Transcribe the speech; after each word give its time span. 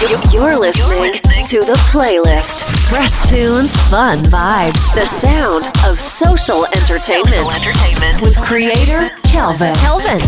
You're 0.00 0.58
listening 0.58 1.12
to 1.48 1.60
the 1.60 1.76
playlist. 1.92 2.64
Fresh 2.88 3.28
tunes, 3.28 3.76
fun 3.90 4.20
vibes, 4.32 4.94
the 4.94 5.04
sound 5.04 5.66
of 5.86 5.98
social 5.98 6.64
entertainment. 6.72 7.44
With 8.22 8.34
creator 8.40 9.10
Kelvin. 9.28 9.74
Kelvin. 9.74 10.18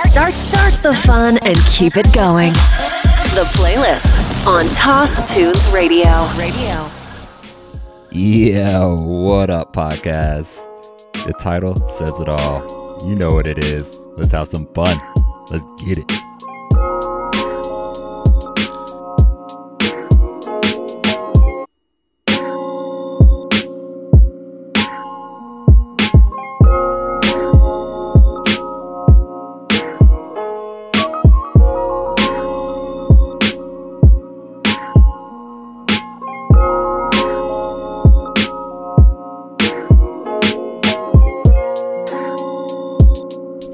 Start 0.00 0.32
start 0.32 0.72
the 0.82 0.98
fun 1.04 1.36
and 1.44 1.58
keep 1.68 1.98
it 1.98 2.08
going. 2.14 2.52
The 3.36 3.44
playlist 3.52 4.46
on 4.46 4.64
Toss 4.72 5.30
Tunes 5.30 5.70
Radio. 5.74 6.08
Radio. 6.38 6.88
Yeah, 8.10 8.86
what 8.86 9.50
up, 9.50 9.74
podcast? 9.74 10.56
The 11.26 11.34
title 11.34 11.86
says 11.86 12.18
it 12.18 12.30
all. 12.30 13.06
You 13.06 13.14
know 13.14 13.32
what 13.32 13.46
it 13.46 13.58
is. 13.58 14.00
Let's 14.16 14.32
have 14.32 14.48
some 14.48 14.66
fun. 14.72 14.98
Let's 15.50 15.64
get 15.84 15.98
it. 15.98 16.10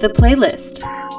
The 0.07 0.13
playlist. 0.13 1.16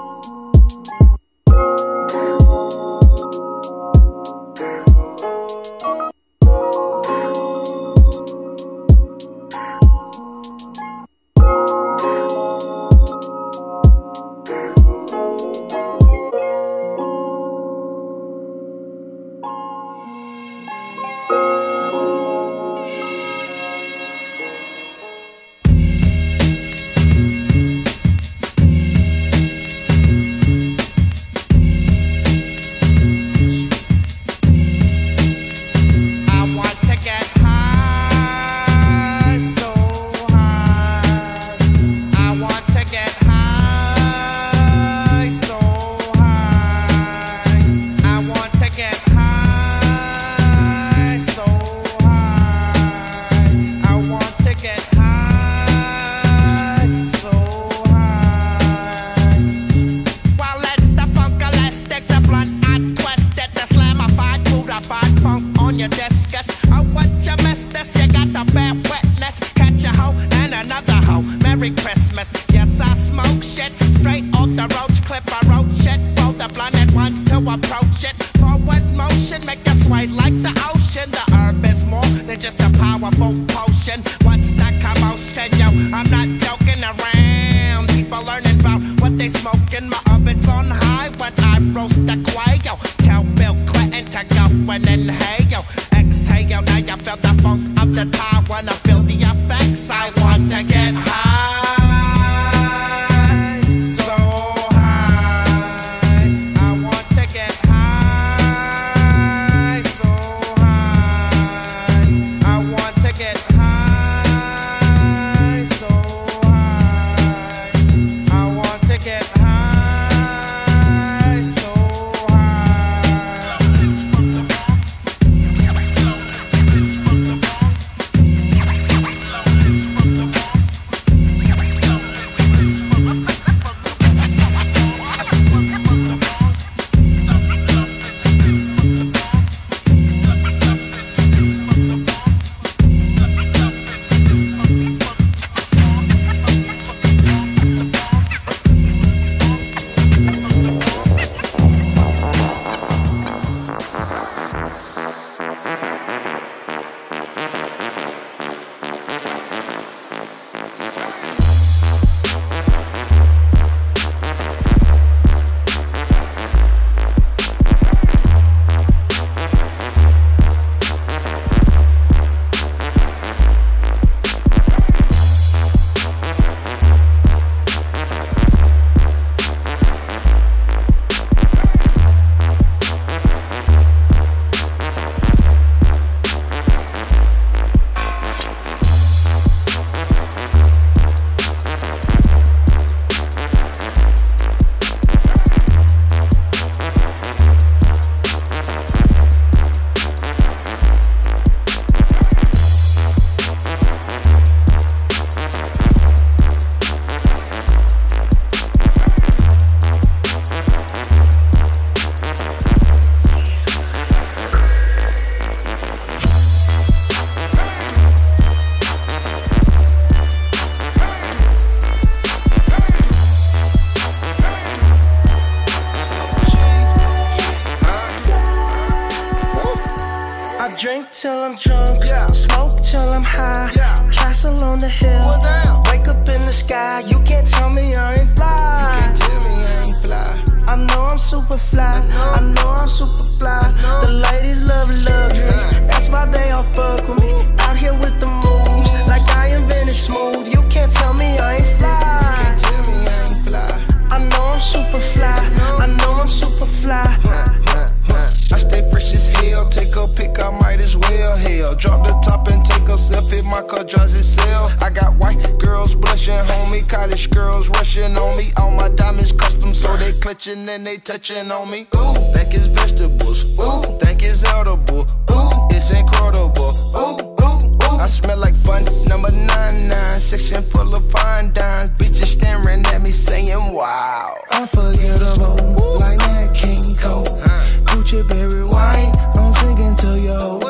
girls 267.57 267.69
rushing 267.69 268.17
on 268.17 268.37
me. 268.37 268.51
All 268.57 268.71
my 268.71 268.89
diamonds 268.89 269.31
custom, 269.31 269.73
so 269.73 269.95
they 269.97 270.11
clutching 270.19 270.67
and 270.69 270.85
they 270.85 270.97
touching 270.97 271.51
on 271.51 271.69
me. 271.71 271.87
Ooh, 271.95 272.13
think 272.33 272.53
it's 272.53 272.67
vegetables. 272.67 273.57
Ooh, 273.59 273.81
think 273.99 274.21
it's 274.21 274.43
edible. 274.43 275.05
Ooh, 275.31 275.75
it's 275.75 275.89
incredible. 275.91 276.73
Ooh, 276.95 277.17
ooh, 277.41 277.65
ooh. 277.83 277.97
I 277.99 278.07
smell 278.07 278.37
like 278.37 278.55
bun 278.63 278.83
number 279.07 279.31
nine 279.31 279.87
nine, 279.89 280.19
section 280.19 280.61
full 280.61 280.93
of 280.93 281.09
fine 281.11 281.51
dimes. 281.53 281.89
Bitches 281.97 282.37
staring 282.37 282.85
at 282.93 283.01
me 283.01 283.11
saying, 283.11 283.73
Wow. 283.73 284.35
Unforgettable, 284.51 285.57
ooh. 285.81 285.97
like 285.97 286.19
that 286.19 286.53
King 286.53 286.95
Cole. 287.01 287.25
Huh. 287.41 287.65
Gucci 287.85 288.27
berry 288.27 288.63
wine, 288.63 289.11
I'm 289.35 289.53
singing 289.55 289.95
to 289.95 290.23
your. 290.23 290.66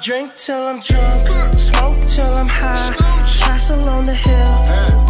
Drink 0.00 0.34
till 0.36 0.68
I'm 0.68 0.80
drunk, 0.80 1.58
smoke 1.58 1.98
till 2.06 2.32
I'm 2.34 2.46
high. 2.46 2.94
Castle 3.40 3.88
on 3.88 4.04
the 4.04 4.14
hill, 4.14 4.54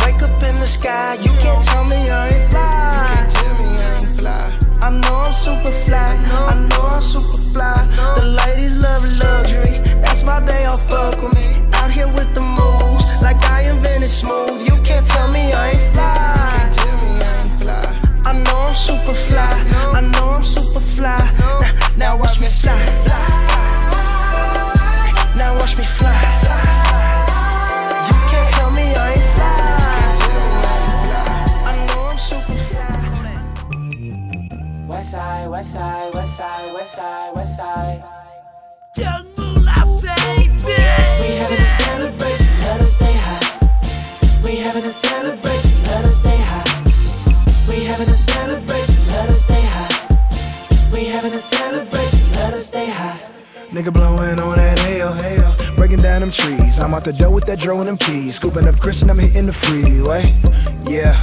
wake 0.05 0.23
up 0.23 0.33
in 0.43 0.57
the 0.63 0.67
sky. 0.67 1.15
You 1.21 1.33
can't 1.43 1.63
tell 1.63 1.85
me 1.85 2.09
I 2.09 2.29
ain't 2.29 2.51
fly. 2.51 3.27
Tell 3.29 3.55
me 3.61 3.69
I 3.77 3.97
ain't 4.01 4.21
fly. 4.21 4.59
I 4.83 4.91
know 4.91 5.17
I'm 5.27 5.33
super 5.33 5.73
fly. 5.85 6.09
I 6.53 6.55
know 6.71 6.89
I'm 6.89 7.03
super 7.03 7.39
fly. 7.53 7.77
The 8.17 8.25
ladies 8.41 8.77
love 8.77 9.05
luxury. 9.21 9.79
That's 10.01 10.23
why 10.23 10.41
they 10.41 10.65
all 10.65 10.79
fuck 10.79 11.21
with 11.23 11.35
me. 11.35 11.47
Out 11.75 11.91
here 11.91 12.09
with 12.09 12.35
the 12.35 12.43
moves, 12.43 13.23
like 13.23 13.43
I 13.45 13.69
invented 13.69 14.09
smooth. 14.09 14.63
You 14.69 14.77
can't 14.83 15.05
tell 15.07 15.31
me 15.31 15.38
celebration, 44.99 45.75
let 45.85 46.05
us 46.05 46.19
stay 46.19 46.41
high. 46.51 46.67
We 47.69 47.85
having 47.85 48.09
a 48.09 48.19
celebration, 48.19 48.99
let 49.15 49.29
us 49.29 49.45
stay 49.45 49.63
high. 49.63 49.95
We 50.93 51.07
having 51.07 51.33
a 51.33 51.43
celebration, 51.43 52.33
let 52.33 52.55
us 52.55 52.67
stay 52.67 52.91
high. 52.91 53.19
Nigga 53.71 53.93
blowing 53.93 54.39
on 54.41 54.57
that 54.57 54.79
hell, 54.81 55.13
hell. 55.13 55.55
Breaking 55.77 55.99
down 55.99 56.21
them 56.21 56.31
trees. 56.31 56.79
I'm 56.81 56.95
out 56.95 57.05
the 57.05 57.13
door 57.13 57.31
with 57.31 57.47
that 57.47 57.61
dro 57.61 57.79
and 57.79 57.89
them 57.89 57.99
keys. 57.99 58.37
Scooping 58.37 58.67
up 58.67 58.81
Chris 58.81 59.03
and 59.03 59.11
I'm 59.11 59.19
hitting 59.19 59.47
the 59.47 59.53
freeway. 59.53 60.25
Yeah. 60.91 61.15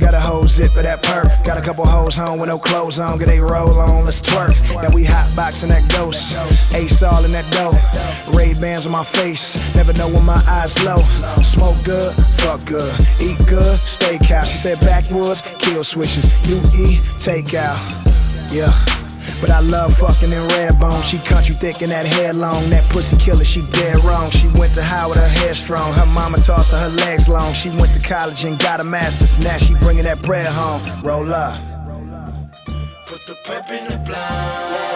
Got 0.00 0.14
a 0.14 0.20
whole 0.20 0.48
zip 0.48 0.74
of 0.76 0.82
that 0.82 1.02
perk. 1.02 1.28
Got 1.44 1.56
a 1.56 1.62
couple 1.62 1.86
hoes 1.86 2.16
home 2.16 2.40
with 2.40 2.48
no 2.48 2.58
clothes 2.58 2.98
on. 2.98 3.18
Get 3.18 3.28
they 3.28 3.38
roll 3.38 3.78
on, 3.78 4.04
let's 4.04 4.20
twerk. 4.20 4.56
Now 4.82 4.92
we 4.94 5.04
hot 5.04 5.34
boxing 5.36 5.68
that 5.68 5.86
ghost. 5.92 6.74
Ace 6.74 7.02
all 7.02 7.24
in 7.24 7.30
that 7.30 7.46
dough. 7.52 7.76
Ray 8.36 8.54
Bans 8.54 8.86
on 8.86 8.92
my 8.92 9.04
face. 9.04 9.54
Never 9.76 9.92
know 9.92 10.08
when 10.08 10.24
my 10.24 10.40
eyes 10.48 10.74
low. 10.84 10.98
Smoke 11.44 11.78
good, 11.84 12.12
good. 12.62 12.92
Eat 13.20 13.38
good, 13.48 13.78
steakhouse. 13.78 14.46
She 14.46 14.58
said 14.58 14.78
backwoods, 14.80 15.56
kill 15.58 15.82
switches. 15.82 16.24
You 16.48 16.58
eat, 16.78 17.00
takeout. 17.24 17.80
Yeah. 18.52 18.70
But 19.40 19.50
I 19.50 19.60
love 19.60 19.94
fucking 19.98 20.30
in 20.30 20.46
red 20.56 20.78
bone. 20.78 21.02
She 21.02 21.18
country 21.18 21.54
thick 21.54 21.82
and 21.82 21.90
that 21.90 22.06
hair 22.06 22.32
long. 22.32 22.70
That 22.70 22.84
pussy 22.90 23.16
killer, 23.16 23.44
she 23.44 23.62
dead 23.72 24.02
wrong. 24.04 24.30
She 24.30 24.46
went 24.58 24.74
to 24.74 24.82
high 24.82 25.06
with 25.06 25.18
her 25.18 25.28
hair 25.28 25.54
strong. 25.54 25.92
Her 25.94 26.06
mama 26.06 26.38
tossed 26.38 26.72
her, 26.72 26.78
her 26.78 26.96
legs 27.04 27.28
long. 27.28 27.52
She 27.52 27.70
went 27.80 27.92
to 27.94 28.00
college 28.00 28.44
and 28.44 28.58
got 28.58 28.80
a 28.80 28.84
master's. 28.84 29.42
Now 29.42 29.56
she 29.56 29.74
bringing 29.80 30.04
that 30.04 30.22
bread 30.22 30.46
home. 30.46 30.82
Roll 31.02 31.32
up. 31.34 31.60
Put 33.06 33.26
the 33.26 33.34
pep 33.44 33.68
in 33.70 33.88
the 33.88 33.98
blind. 33.98 34.94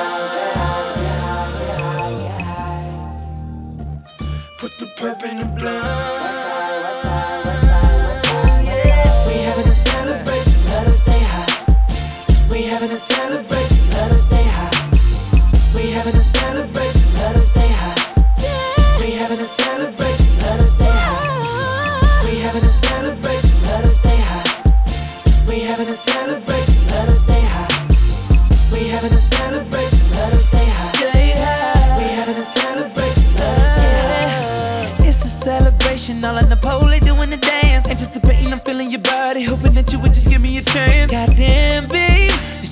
Put 4.58 4.72
the 4.78 4.86
pep 4.96 5.22
in 5.24 5.38
the 5.38 5.44
blind. 5.44 7.37
We 12.50 12.62
having 12.64 12.90
a 12.90 12.98
celebration, 12.98 13.78
let 13.92 14.10
us 14.10 14.24
stay 14.26 14.42
high. 14.42 14.72
We 15.74 15.90
having 15.90 16.14
a 16.14 16.24
celebration, 16.24 17.04
let 17.20 17.36
us 17.36 17.50
stay 17.50 17.68
high. 17.68 17.94
We 19.00 19.12
having 19.12 19.38
a 19.38 19.46
celebration, 19.46 20.26
let 20.42 20.58
us 20.60 20.74
stay 20.74 20.88
high. 20.88 22.24
We 22.24 22.40
having 22.40 22.64
a 22.64 22.72
celebration, 22.72 23.52
let 23.68 23.84
us 23.84 24.00
stay 24.00 24.16
high. 24.16 24.48
We 25.46 25.60
having 25.60 25.88
a 25.88 25.96
celebration, 25.96 26.80
let 26.88 27.08
us 27.08 27.20
stay 27.22 27.44
high. 27.52 27.68
We 28.72 28.88
having 28.88 29.12
a 29.12 29.20
celebration, 29.20 30.00
let 30.16 30.32
us 30.32 30.48
stay 30.48 30.64
high. 30.64 30.92
Stay 30.96 31.32
high. 31.36 31.98
We 32.00 32.04
having 32.16 32.34
a 32.34 32.46
celebration, 32.48 33.28
let 33.36 33.58
us 33.60 33.70
stay 33.76 34.24
high. 34.32 35.06
It's 35.06 35.24
a 35.24 35.28
celebration, 35.28 36.24
all 36.24 36.38
in 36.38 36.48
the 36.48 36.56
pole, 36.56 36.88
doing 37.00 37.30
the 37.30 37.36
dance. 37.36 37.90
Anticipating, 37.90 38.52
I'm 38.52 38.60
feeling 38.60 38.90
your 38.90 39.02
body, 39.02 39.44
hoping 39.44 39.74
that 39.74 39.92
you 39.92 40.00
would 40.00 40.14
just 40.14 40.28
give 40.28 40.40
me 40.40 40.58
a 40.58 40.62
chance. 40.62 41.12
Goddamn, 41.12 41.86
just 41.88 42.07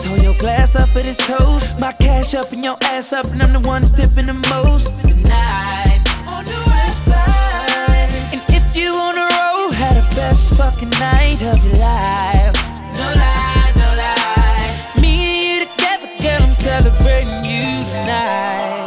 hold 0.07 0.23
your 0.23 0.35
glass 0.35 0.77
up 0.77 0.89
for 0.89 1.01
this 1.01 1.19
toast. 1.27 1.81
My 1.81 1.93
cash 1.93 2.35
up 2.35 2.53
and 2.53 2.63
your 2.63 2.77
ass 2.85 3.13
up, 3.13 3.27
and 3.33 3.43
I'm 3.43 3.53
the 3.53 3.67
one 3.69 3.83
that's 3.83 3.93
tipping 3.93 4.27
the 4.27 4.39
most. 4.55 5.03
Tonight, 5.03 6.01
on 6.31 6.45
the 6.45 6.61
west 6.71 7.07
side. 7.07 8.11
And 8.33 8.43
if 8.49 8.77
you 8.77 8.91
on 8.91 9.15
the 9.15 9.27
road, 9.37 9.73
had 9.75 9.97
the 9.97 10.07
best 10.15 10.55
fucking 10.55 10.91
night 10.99 11.41
of 11.43 11.59
your 11.65 11.79
life. 11.79 12.55
No 12.95 13.07
lie, 13.23 13.73
no 13.77 13.89
lie. 14.01 15.01
Me 15.01 15.13
and 15.27 15.61
you 15.61 15.67
together, 15.67 16.11
girl, 16.23 16.43
I'm 16.43 16.55
celebrating 16.55 17.45
you 17.45 17.85
tonight. 17.91 18.86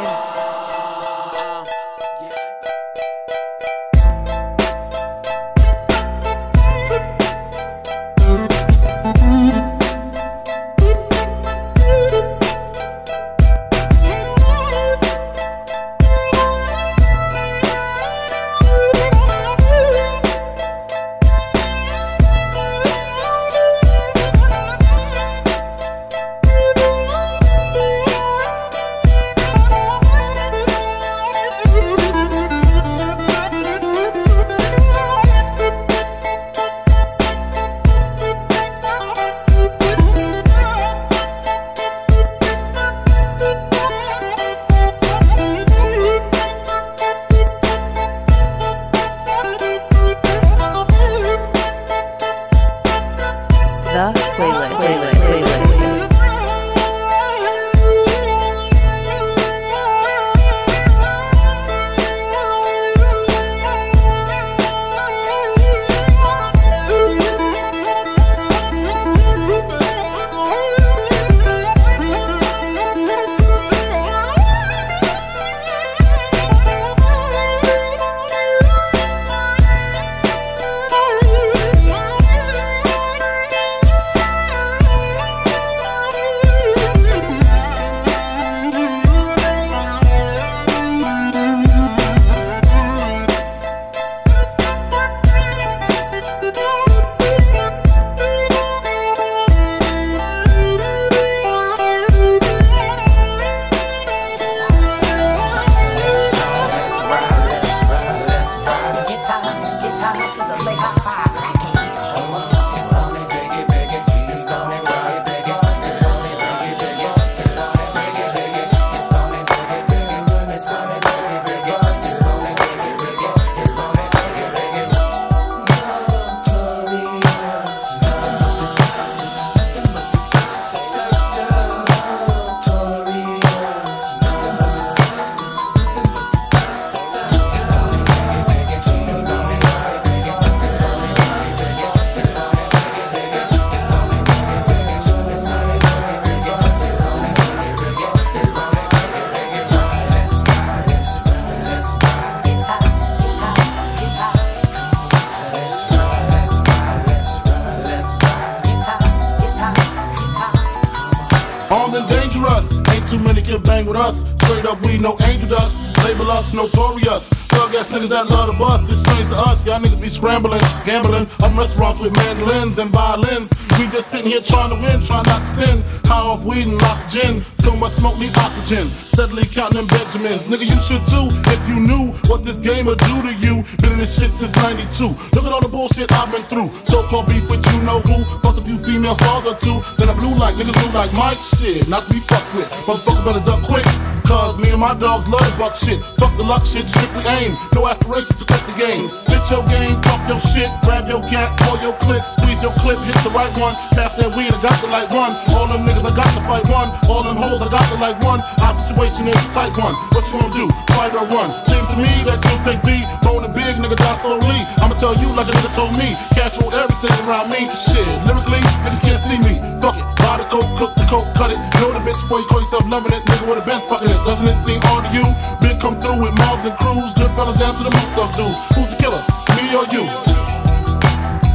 Be 170.10 170.16
scrambling, 170.16 170.62
gambling. 170.86 171.28
I'm 171.42 171.58
restaurants 171.58 172.00
with 172.00 172.16
mandolins 172.16 172.80
and 172.80 172.90
violins. 172.90 173.50
We 173.78 173.86
just 173.90 174.10
sitting 174.12 174.28
here 174.28 174.42
trying 174.42 174.70
to 174.72 174.76
win, 174.76 175.02
trying 175.02 175.28
not 175.28 175.40
to 175.40 175.46
sin. 175.46 175.84
High 176.06 176.26
off 176.26 176.44
weed 176.44 176.68
and 176.68 176.80
gin. 177.10 177.44
So 177.56 177.76
much 177.76 177.94
smoke, 177.94 178.18
need 178.20 178.36
oxygen. 178.38 178.88
Steadily 178.88 179.46
counting 179.46 179.88
Benjamins. 179.88 180.48
Nigga, 180.48 180.66
you 180.66 180.80
should 180.80 181.06
too 181.08 181.30
if 181.54 181.62
you 181.70 181.80
knew 181.80 182.14
what 182.30 182.44
this 182.44 182.58
game 182.58 182.86
would 182.86 183.00
do 183.00 183.22
to 183.22 183.34
you. 183.36 183.64
Been 183.82 183.94
in 183.94 184.00
this 184.00 184.20
shit 184.20 184.32
since 184.32 184.56
92. 184.56 185.14
Look 185.36 185.46
at 185.46 185.52
all 185.52 185.62
the 185.62 185.70
bullshit 185.70 186.12
I've 186.12 186.32
been 186.32 186.44
through. 186.44 186.70
So 186.86 187.04
called 187.08 187.28
beef 187.28 187.50
with 187.50 187.66
you 187.74 187.82
know 187.84 188.00
who. 188.00 188.49
Female 188.90 189.14
stars 189.14 189.46
or 189.46 189.54
two. 189.54 189.86
Then 190.02 190.10
I 190.10 190.18
blue 190.18 190.34
like 190.34 190.56
niggas 190.56 190.74
blue 190.74 190.92
like 190.98 191.14
Mike. 191.14 191.38
Shit, 191.38 191.88
not 191.88 192.06
to 192.06 192.10
be 192.10 192.20
fucked 192.20 192.56
with. 192.58 192.66
Motherfucker 192.90 193.24
better 193.24 193.46
duck 193.46 193.62
quick. 193.62 193.86
Cause 194.26 194.58
me 194.58 194.70
and 194.70 194.82
my 194.82 194.94
dogs 194.98 195.30
love 195.30 195.46
the 195.46 195.54
buck 195.58 195.74
shit. 195.78 196.02
Fuck 196.22 196.34
the 196.38 196.46
luck 196.46 196.66
shit, 196.66 196.86
strictly 196.90 197.22
aim. 197.38 197.58
No 197.74 197.86
aspirations 197.86 198.38
to 198.42 198.46
quit 198.50 198.62
the 198.66 198.78
game. 198.78 199.10
Spit 199.10 199.42
your 199.50 199.66
game, 199.66 199.98
talk 200.06 200.22
your 200.30 200.38
shit, 200.38 200.70
grab 200.86 201.06
your 201.10 201.22
gat, 201.34 201.54
pull 201.66 201.82
your 201.82 201.98
clip, 202.02 202.22
squeeze 202.26 202.62
your 202.62 202.74
clip, 202.78 203.02
hit 203.06 203.18
the 203.26 203.34
right 203.34 203.50
one. 203.58 203.74
Pass 203.94 204.18
that 204.22 204.30
weed, 204.38 204.54
I 204.54 204.58
got 204.62 204.78
the 204.82 204.90
light 204.94 205.10
one. 205.10 205.34
All 205.54 205.66
them 205.66 205.86
niggas, 205.86 206.06
I 206.06 206.14
got 206.14 206.30
to 206.34 206.42
fight 206.50 206.66
one. 206.70 206.94
All 207.10 207.22
them 207.26 207.38
hoes, 207.42 207.62
I 207.62 207.70
got 207.74 207.86
to 207.90 207.98
like 207.98 208.22
one. 208.22 208.42
Our 208.62 208.74
situation 208.74 209.26
is 209.30 209.38
a 209.38 209.50
tight 209.50 209.74
one. 209.78 209.98
What 210.14 210.22
you 210.30 210.34
gonna 210.38 210.54
do? 210.54 210.66
Fight 210.94 211.14
or 211.18 211.26
run? 211.30 211.50
Seems 211.66 211.90
to 211.90 211.98
me 211.98 212.14
that 212.30 212.38
you'll 212.42 212.62
take 212.62 212.82
B. 212.86 213.02
Bone 213.26 213.50
big, 213.54 213.82
nigga, 213.82 213.98
die 213.98 214.18
slowly. 214.22 214.62
I'ma 214.78 214.94
tell 214.94 215.18
you 215.18 215.34
like 215.34 215.50
a 215.50 215.54
nigga 215.58 215.74
told 215.74 215.98
me. 215.98 216.14
Cash 216.38 216.62
roll 216.62 216.70
everything 216.70 217.14
around 217.26 217.50
me. 217.50 217.66
Shit, 217.74 218.06
lyrically, 218.30 218.62
niggas 218.84 219.02
can't 219.02 219.20
see 219.20 219.40
me. 219.40 219.60
Fuck 219.82 219.98
it. 219.98 220.06
Buy 220.24 220.38
the 220.38 220.46
coke, 220.50 220.72
cook 220.78 220.94
the 220.96 221.06
coke, 221.10 221.30
cut 221.34 221.52
it. 221.52 221.60
Know 221.80 221.92
the 221.92 222.02
bitch 222.06 222.20
before 222.24 222.40
you 222.40 222.48
call 222.48 222.62
yourself 222.62 222.86
loving 222.90 223.14
it. 223.14 223.24
Nigga 223.26 223.46
with 223.50 223.64
a 223.64 223.66
Benz 223.66 223.86
fucking 223.86 224.10
it. 224.10 224.22
Doesn't 224.26 224.48
it 224.48 224.58
seem 224.66 224.80
odd 224.92 225.08
to 225.08 225.12
you? 225.16 225.26
Big 225.62 225.80
come 225.80 226.00
through 226.02 226.20
with 226.22 226.34
mobs 226.38 226.66
and 226.66 226.76
crews. 226.78 227.12
Good 227.18 227.32
fellas 227.34 227.58
down 227.60 227.74
to 227.76 227.84
the 227.84 227.92
moot 227.92 228.18
up 228.20 228.32
dudes. 228.38 228.58
Who's 228.76 228.90
the 228.92 228.98
killer? 229.02 229.22
Me 229.58 229.64
or 229.76 229.86
you? 229.94 230.04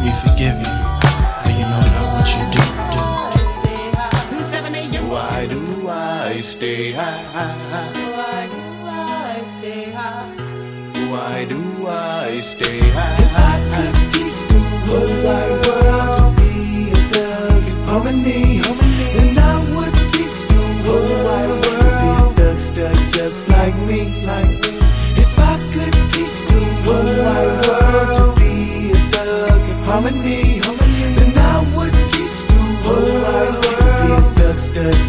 We 0.05 0.11
forgive 0.21 0.59
you, 0.61 0.73
for 1.41 1.49
you 1.49 1.65
know 1.65 1.81
not 1.81 2.13
what 2.13 2.29
you 2.35 2.45
do. 2.53 2.61
Why 5.09 5.47
do 5.47 5.89
I 5.89 6.41
stay 6.41 6.93
high? 6.93 7.23
Why 8.17 8.47
do 8.49 8.61
I 8.87 9.45
stay 9.59 9.91
high? 9.93 10.29
Why 11.11 11.45
do 11.45 11.87
I 11.87 12.41
stay 12.41 12.81
high? 12.81 13.17
If 13.23 13.35
I 13.37 13.61
could 13.75 13.97
teach 14.13 14.45
the 14.49 14.59
whole 14.87 15.15
wide 15.25 15.67
world 15.67 16.24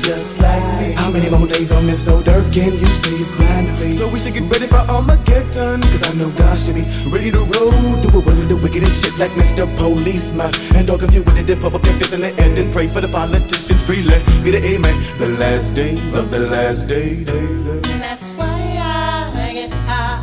just 0.06 0.40
like 0.40 0.66
me. 0.80 0.94
How 0.94 1.10
many 1.10 1.30
more 1.30 1.48
days 1.48 1.72
on 1.72 1.88
this 1.88 2.08
old 2.08 2.28
earth 2.28 2.54
can 2.54 2.72
you 2.72 2.92
see 3.02 3.16
it's 3.18 3.32
blind 3.32 3.68
to 3.68 3.74
me? 3.82 3.92
So 3.98 4.08
we 4.08 4.20
should 4.20 4.36
get 4.36 4.44
ready 4.44 4.68
for 4.68 4.84
Armageddon, 4.96 5.82
cause 5.82 6.04
I 6.10 6.14
know 6.14 6.30
God 6.30 6.58
should 6.60 6.76
be 6.76 6.86
ready 7.10 7.32
to 7.32 7.40
roll. 7.40 7.74
Do 8.04 8.10
it 8.20 8.26
one 8.30 8.38
of 8.44 8.48
the 8.48 8.60
wickedest 8.62 9.04
shit 9.04 9.18
like 9.18 9.32
Mr. 9.32 9.66
Policeman. 9.78 10.52
And 10.76 10.86
dog 10.88 11.02
if 11.04 11.14
you 11.14 11.24
with 11.24 11.38
it, 11.40 11.48
then 11.48 11.60
pop 11.60 11.74
up 11.74 11.84
your 11.84 11.96
fist 11.96 12.14
in 12.14 12.22
the 12.22 12.34
end 12.38 12.58
and 12.60 12.72
pray 12.72 12.88
for 12.88 13.02
the 13.02 13.08
politicians 13.08 13.82
freely. 13.82 14.20
Be 14.44 14.52
the 14.52 14.62
amen. 14.64 14.96
The 15.18 15.28
last 15.28 15.74
days 15.74 16.14
of 16.14 16.30
the 16.30 16.40
last 16.40 16.88
day, 16.88 17.24
day, 17.24 17.48
day. 17.66 17.82
That's 18.06 18.32
why 18.34 18.62
I 18.78 19.54
get 19.54 19.72
high. 19.90 20.22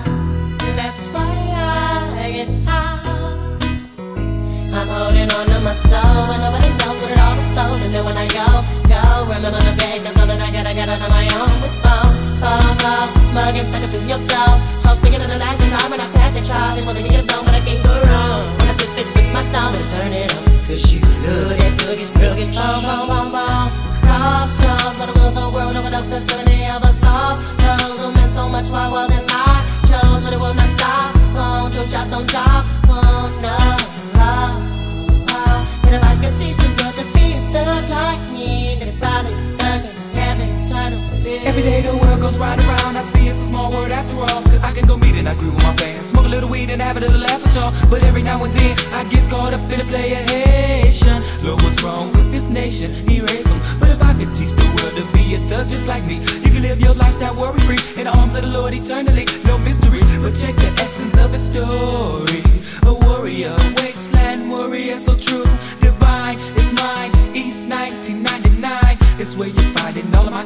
That's 0.79 1.05
why 1.15 1.33
I 2.23 2.31
get 2.31 2.51
high. 2.69 3.03
I'm 4.79 4.89
holding 4.89 5.31
on 5.39 5.47
to 5.53 5.61
my 5.61 5.75
soul, 5.75 6.21
but 6.29 6.39
nobody 6.39 6.71
knows 6.71 7.01
what 7.03 7.11
it 7.11 7.19
all 7.19 7.42
about. 7.53 7.81
And 7.81 7.93
then 7.93 8.05
when 8.05 8.17
I 8.17 8.27
go, 8.29 8.47
go, 8.89 9.29
remember 9.29 9.61
the 9.61 9.75
pain, 9.77 10.03
cause 10.03 10.17
all 10.17 10.27
that 10.27 10.41
I 10.41 10.51
got, 10.51 10.67
I 10.67 10.75
got 10.75 10.89
on 10.89 11.01
my 11.13 11.25
own. 11.37 11.53
Oh, 11.53 11.53
oh, 11.53 11.63
with 11.63 11.77
phone, 11.85 12.13
phone, 12.41 12.75
phone, 12.81 13.09
mugging, 13.37 13.69
thugging 13.71 13.91
through 13.93 14.09
your 14.09 14.23
door. 14.27 14.53
Hoes 14.83 14.99
speaking 14.99 15.21
of 15.21 15.29
the 15.29 15.39
last 15.39 15.61
time 15.61 15.91
when 15.93 16.01
I 16.01 16.09
passed 16.17 16.35
your 16.35 16.45
trial. 16.45 16.75
They 16.77 16.85
wanted 16.85 17.07
you 17.07 17.23
know, 17.23 17.41
but 17.45 17.55
I 17.55 17.61
can't 17.61 17.83
go 17.85 17.93
wrong. 18.09 18.41
When 18.59 18.67
I 18.73 18.75
flip 18.75 19.05
it 19.05 19.09
with 19.15 19.31
my 19.33 19.45
sound 19.45 19.77
and 19.77 19.89
turn 19.93 20.13
it 20.13 20.33
up. 20.33 20.43
Cause 20.67 20.83
you 20.91 21.01
know 21.23 21.53
that 21.53 21.73
boogies, 21.85 22.11
boogies, 22.17 22.51
boom, 22.51 22.81
boom, 22.83 23.05
boom, 23.13 23.29
boom. 23.37 23.67
Crossroads, 24.03 24.97
but 24.99 25.09
will 25.15 25.33
the 25.37 25.47
world 25.53 25.77
over 25.77 25.93
up, 25.93 26.07
cause 26.09 26.25
too 26.25 26.41
many 26.49 26.67
of 26.73 26.83
us 26.83 26.99
lost. 27.05 27.45
Those 27.61 28.01
who 28.01 28.09
meant 28.17 28.33
so 28.33 28.49
much 28.49 28.69
while 28.73 28.91
wasn't 28.91 29.29
I 29.29 29.61
chose, 29.87 30.23
but 30.25 30.33
it 30.33 30.41
will 30.41 30.57
not 30.57 30.69
stop. 30.73 31.13
Won't 31.37 31.75
two 31.75 31.87
shots 31.87 32.09
don't 32.09 32.29
drop, 32.29 32.65
won't 32.89 33.33
no. 33.45 33.53
Oh, 33.53 33.77
oh. 34.17 34.51
oh. 35.37 35.59
But 35.83 35.93
if 35.95 36.03
I 36.03 36.15
could 36.21 36.35
teach 36.41 36.62
Every 41.45 41.63
day 41.63 41.83
the 41.83 41.97
world 41.97 42.21
goes 42.21 42.39
round 42.39 42.61
and 42.61 42.69
round. 42.69 42.97
I 42.97 43.03
see 43.03 43.29
it's 43.29 43.39
a 43.39 43.43
small 43.43 43.71
world 43.71 43.91
after 43.91 44.15
all. 44.15 44.43
Cause 44.45 44.65
I 44.65 44.73
can 44.73 44.87
go 44.87 44.97
meet 44.97 45.17
and 45.17 45.29
I 45.29 45.33
agree 45.33 45.51
with 45.51 45.63
my 45.63 45.77
fans. 45.77 46.07
Smoke 46.07 46.27
a 46.27 46.29
little 46.29 46.49
weed 46.49 46.71
and 46.71 46.81
have 46.81 46.97
a 46.97 47.01
little 47.01 47.19
laugh 47.19 47.43
with 47.43 47.55
y'all. 47.55 47.73
But 47.91 48.03
every 48.05 48.23
now 48.23 48.43
and 48.45 48.55
then 48.55 48.75
I 48.95 49.05
get 49.05 49.29
caught 49.29 49.53
up 49.53 49.61
in 49.71 49.81
a 49.81 49.85
play 49.85 50.13
of 50.15 50.31
Haitian. 50.31 51.21
Look 51.43 51.61
what's 51.63 51.83
wrong 51.83 52.13
with 52.13 52.31
this 52.33 52.49
nation, 52.49 52.91
erase 53.11 53.51
'em. 53.53 53.61
But 53.81 53.91
if 53.91 54.01
I 54.03 54.15
could 54.15 54.35
teach 54.35 54.53
the 54.53 54.65
world 54.77 54.95
to 54.97 55.05
be 55.13 55.35
a 55.35 55.41
thug 55.49 55.69
just 55.69 55.89
like 55.89 56.05
me, 56.05 56.21
you 56.45 56.51
can 56.55 56.63
live 56.63 56.81
your 56.81 56.95
lifestyle 56.95 57.35
worry 57.35 57.61
free 57.67 57.83
in 57.99 58.05
the 58.05 58.17
arms 58.17 58.35
of 58.35 58.43
the 58.43 58.49
Lord 58.49 58.73
eternally. 58.73 59.27
No 59.45 59.59
mystery, 59.59 60.03
but 60.23 60.35
check 60.35 60.55
the 60.55 60.71
essence 60.81 61.19
of 61.19 61.33
his 61.33 61.45
story. 61.51 62.52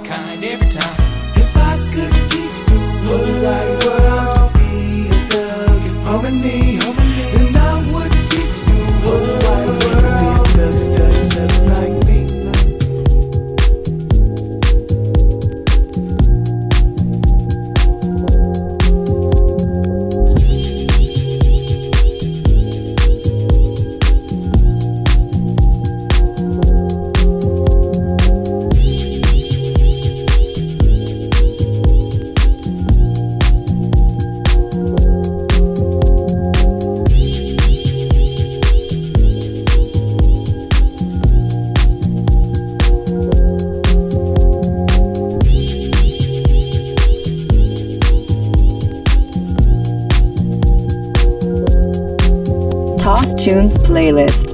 Kind 0.07 0.45
every 0.45 0.69
time. 0.69 1.06
iTunes 53.47 53.79
playlist. 53.79 54.46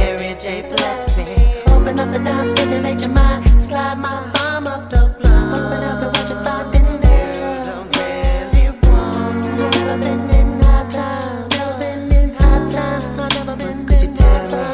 Mary 0.00 0.34
J. 0.42 0.62
Bless 0.62 1.18
me. 1.18 1.26
Open 1.74 2.00
up 2.00 2.10
the 2.10 2.18
dance, 2.18 2.50
stimulate 2.52 3.00
your 3.00 3.10
mind. 3.10 3.44
Slide 3.62 3.98
my 3.98 4.16
arm 4.44 4.66
up 4.66 4.88
the 4.88 5.02
blunt. 5.18 5.52
Open 5.58 5.82
up 5.90 6.02
and 6.04 6.12
watch 6.16 6.30
it 6.34 6.40
find 6.44 6.74
in 6.74 6.88
there. 7.02 7.64
Don't 7.68 7.88
really 8.00 8.66
want. 8.82 9.44
Never 9.74 9.96
been 10.04 10.22
in 10.38 10.48
high 10.62 10.88
time. 10.96 11.48
Never 11.54 11.74
been 11.82 12.12
in 12.18 12.28
high 12.34 12.64
times. 12.76 13.06
I 13.24 13.28
never 13.36 13.56
been 13.62 13.86
Could 13.86 14.02
in 14.02 14.08
you 14.08 14.14
high 14.24 14.46
time. 14.46 14.70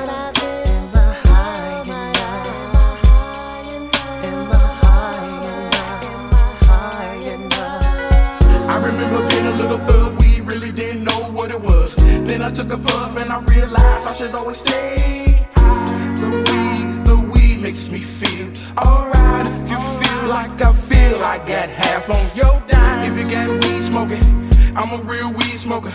Then 12.29 12.43
I 12.43 12.51
took 12.51 12.71
a 12.73 12.77
puff 12.77 13.17
and 13.21 13.31
I 13.31 13.39
realized 13.45 14.07
I 14.07 14.13
should 14.13 14.35
always 14.35 14.59
stay 14.59 15.16
smoker. 25.81 25.93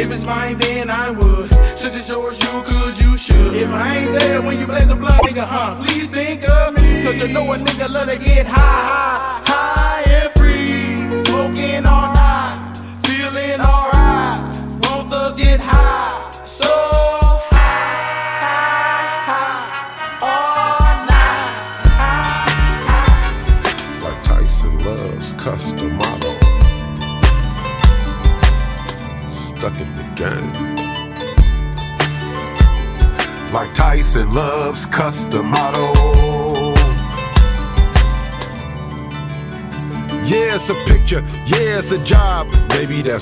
If 0.00 0.10
it's 0.12 0.24
mine, 0.24 0.58
then 0.58 0.90
I 0.90 1.10
would. 1.10 1.52
Since 1.76 1.96
it's 1.96 2.08
yours, 2.08 2.38
you 2.40 2.62
could, 2.62 2.98
you 3.00 3.16
should. 3.16 3.54
If 3.54 3.68
I 3.70 3.98
ain't 3.98 4.12
there 4.12 4.40
when 4.42 4.58
you 4.60 4.66
blaze 4.66 4.90
a 4.90 4.96
blood, 4.96 5.20
nigga, 5.20 5.44
huh? 5.44 5.76
Please 5.82 6.08
think 6.08 6.48
of 6.48 6.74
me. 6.74 7.02
Cause 7.04 7.16
you 7.16 7.28
know 7.28 7.52
a 7.52 7.56
nigga 7.56 7.88
love 7.88 8.08
to 8.08 8.18
get 8.18 8.46
high. 8.46 9.42
high. 9.44 9.47
Toss 33.78 34.16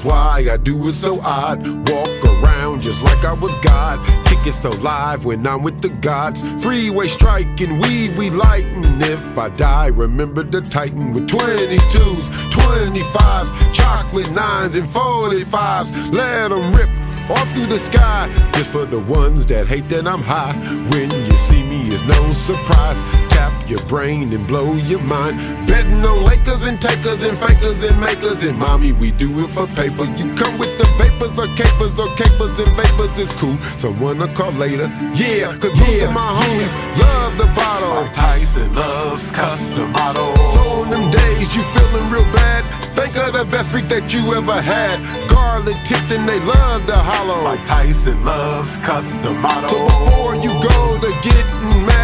why 0.03 0.49
I 0.51 0.57
do 0.57 0.89
it 0.89 0.95
so 0.95 1.21
odd. 1.21 1.67
Walk 1.91 2.25
around 2.25 2.81
just 2.81 3.03
like 3.03 3.23
I 3.23 3.35
was 3.35 3.55
God. 3.57 3.99
Kick 4.25 4.47
it 4.47 4.55
so 4.55 4.71
live 4.81 5.27
when 5.27 5.47
I'm 5.47 5.63
with 5.63 5.83
the 5.83 5.91
gods. 5.91 6.43
Freeway 6.63 7.09
striking, 7.09 7.79
weed 7.81 8.17
we 8.17 8.31
lightin'. 8.31 9.03
If 9.03 9.37
I 9.37 9.51
die, 9.51 9.89
remember 9.89 10.43
the 10.43 10.63
Titan 10.63 11.13
with 11.13 11.29
22s, 11.29 12.31
25s, 12.51 13.75
chocolate 13.75 14.27
9s, 14.29 14.79
and 14.79 14.89
45s. 14.89 16.15
Let 16.15 16.49
them 16.49 16.73
rip 16.73 16.96
all 17.31 17.45
through 17.55 17.67
the 17.67 17.79
sky. 17.79 18.29
Just 18.55 18.71
for 18.71 18.85
the 18.85 19.01
ones 19.01 19.47
that 19.47 19.67
hate 19.67 19.89
that 19.91 20.07
I'm 20.07 20.21
high. 20.21 20.55
When 20.91 21.11
you 21.11 21.37
see 21.37 21.63
me, 21.63 21.89
it's 21.89 22.03
no 22.03 22.33
surprise. 22.33 23.01
Tap 23.29 23.53
your 23.69 23.83
brain 23.87 24.33
and 24.33 24.47
blow 24.47 24.75
your 24.75 25.01
mind. 25.01 25.37
Betting 25.67 26.05
on 26.05 26.25
Lakers 26.25 26.65
and 26.67 26.81
takers 26.81 27.23
and 27.23 27.37
fakers 27.37 27.83
and 27.85 28.01
makers. 28.01 28.45
And 28.45 28.59
mommy, 28.59 28.93
we 28.93 29.11
do 29.11 29.29
it 29.45 29.51
for 29.51 29.67
paper. 29.67 30.05
You 30.05 30.35
come 30.35 30.59
with 30.59 30.77
the 30.79 30.87
vapors 30.99 31.39
or 31.39 31.49
capers 31.55 31.99
or 31.99 32.09
capers 32.17 32.59
and 32.59 32.73
vapors. 32.73 33.19
It's 33.19 33.35
cool. 33.41 33.57
Someone 33.79 34.19
to 34.19 34.29
call 34.35 34.53
later. 34.53 34.89
Yeah, 35.15 35.57
cause 35.59 35.75
yeah, 35.89 36.11
my 36.13 36.29
homies 36.41 36.75
love 36.99 37.39
the 37.39 37.47
bottle. 37.55 38.03
Like 38.03 38.13
Tyson 38.15 38.73
loves 38.75 39.31
custom 39.31 39.93
models. 39.93 40.39
So 40.55 40.61
on 40.61 40.91
them 40.91 41.11
days 41.11 41.55
you 41.55 41.63
feeling 41.63 42.11
real 42.11 42.23
bad, 42.33 42.65
think 43.07 43.27
of 43.27 43.33
the 43.35 43.45
best 43.51 43.71
freak 43.71 43.89
that 43.89 44.13
you 44.13 44.35
ever 44.35 44.61
had. 44.61 44.99
Garlic 45.29 45.77
tipped 45.85 46.11
and 46.11 46.29
they 46.29 46.39
love 46.41 46.87
the 46.87 46.97
hollow. 46.97 47.45
Like 47.45 47.65
Tyson 47.65 48.25
loves 48.25 48.81
custom 48.81 49.41
models. 49.41 49.71
So 49.71 49.85
before 49.87 50.35
you 50.37 50.51
go 50.63 50.99
to 51.01 51.11
getting 51.23 51.87
mad, 51.87 51.96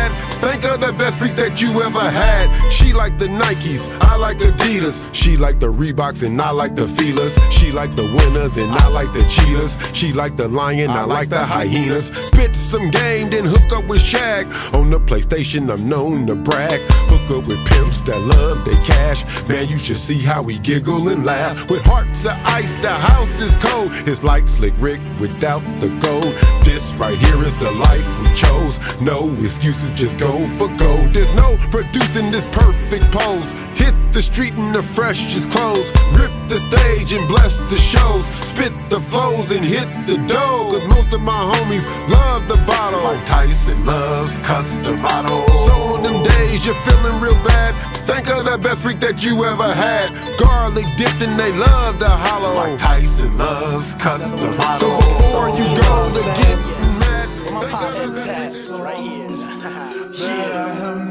think 0.42 0.64
of 0.64 0.80
the 0.80 0.92
best 0.94 1.18
freak 1.18 1.36
that 1.36 1.62
you 1.62 1.70
ever 1.82 2.00
had. 2.00 2.46
She 2.70 2.92
like 2.92 3.16
the 3.18 3.26
Nikes, 3.26 3.96
I 4.00 4.16
like 4.16 4.38
Adidas. 4.38 5.08
She 5.14 5.36
like 5.36 5.60
the 5.60 5.72
Reeboks 5.72 6.26
and 6.26 6.40
I 6.40 6.50
like 6.50 6.74
the 6.74 6.86
Filas. 6.86 7.38
She 7.52 7.70
like 7.70 7.94
the 7.94 8.04
winners 8.04 8.56
and 8.56 8.72
I 8.72 8.88
like 8.88 9.12
the 9.12 9.22
cheetahs. 9.22 9.72
She 9.96 10.12
like 10.12 10.36
the 10.36 10.48
lion, 10.48 10.90
I 10.90 11.04
like 11.04 11.28
the 11.28 11.44
hyenas. 11.44 12.06
Spit 12.26 12.56
some 12.56 12.90
game, 12.90 13.30
then 13.30 13.44
hook 13.44 13.72
up 13.72 13.86
with 13.86 14.02
Shaq. 14.02 14.44
On 14.74 14.90
the 14.90 14.98
PlayStation, 14.98 15.70
I'm 15.70 15.88
known 15.88 16.26
to 16.26 16.34
brag. 16.34 16.80
Hook 17.08 17.38
up 17.38 17.46
with 17.46 17.64
pimps 17.66 18.00
that 18.02 18.18
love 18.18 18.64
their 18.64 18.82
cash. 18.84 19.22
Man, 19.48 19.68
you 19.68 19.78
should 19.78 19.96
see 19.96 20.18
how 20.18 20.42
we 20.42 20.58
giggle 20.58 21.08
and 21.08 21.24
laugh. 21.24 21.70
With 21.70 21.82
hearts 21.82 22.26
of 22.26 22.32
ice, 22.46 22.74
the 22.76 22.90
house 22.90 23.40
is 23.40 23.54
cold. 23.56 23.90
It's 24.08 24.24
like 24.24 24.48
Slick 24.48 24.74
Rick 24.78 25.00
without 25.20 25.62
the 25.80 25.88
gold. 26.02 26.34
This 26.72 26.94
right 26.94 27.18
here 27.18 27.44
is 27.44 27.54
the 27.56 27.70
life 27.70 28.20
we 28.22 28.30
chose. 28.34 28.98
No 28.98 29.30
excuses, 29.44 29.90
just 29.90 30.18
go 30.18 30.48
for 30.56 30.68
gold. 30.78 31.12
There's 31.12 31.28
no 31.34 31.58
producing 31.70 32.30
this 32.30 32.50
perfect 32.50 33.12
pose. 33.12 33.50
Hit 33.74 33.94
the 34.14 34.22
street 34.22 34.54
in 34.54 34.72
the 34.72 34.82
freshest 34.82 35.50
clothes. 35.50 35.92
Rip 36.12 36.32
the 36.52 36.60
stage 36.60 37.14
and 37.14 37.26
bless 37.28 37.56
the 37.72 37.78
shows. 37.78 38.26
Spit 38.44 38.72
the 38.90 39.00
flows 39.00 39.52
and 39.52 39.64
hit 39.64 39.88
the 40.06 40.18
dough. 40.26 40.68
Cause 40.70 40.86
most 40.86 41.12
of 41.14 41.22
my 41.22 41.40
homies 41.52 41.86
love 42.10 42.46
the 42.46 42.58
bottle. 42.68 43.02
Like 43.02 43.24
Tyson 43.24 43.86
loves 43.86 44.38
custom 44.42 45.00
models. 45.00 45.66
So 45.66 45.72
on 45.72 46.02
them 46.02 46.22
days 46.22 46.66
you're 46.66 46.74
feeling 46.86 47.20
real 47.20 47.40
bad. 47.44 47.72
Think 48.06 48.28
of 48.28 48.44
the 48.44 48.58
best 48.58 48.82
freak 48.82 49.00
that 49.00 49.24
you 49.24 49.44
ever 49.44 49.72
had. 49.72 50.12
Garlic 50.36 50.84
dipped 50.98 51.22
and 51.22 51.40
they 51.40 51.52
love 51.56 51.98
the 51.98 52.10
hollow. 52.10 52.54
Like 52.54 52.78
Tyson 52.78 53.38
loves 53.38 53.94
custom 53.94 54.54
models. 54.56 54.80
So 54.80 54.90
before 55.16 55.48
you 55.56 55.64
go 55.80 55.94
to 56.16 56.22
get 56.42 56.58
mad, 57.00 57.28
think 57.64 57.80
of 57.80 58.14
the 58.14 58.24
That's 58.26 58.68
right 58.68 58.96
here. 58.96 59.22
Yeah, 60.12 61.01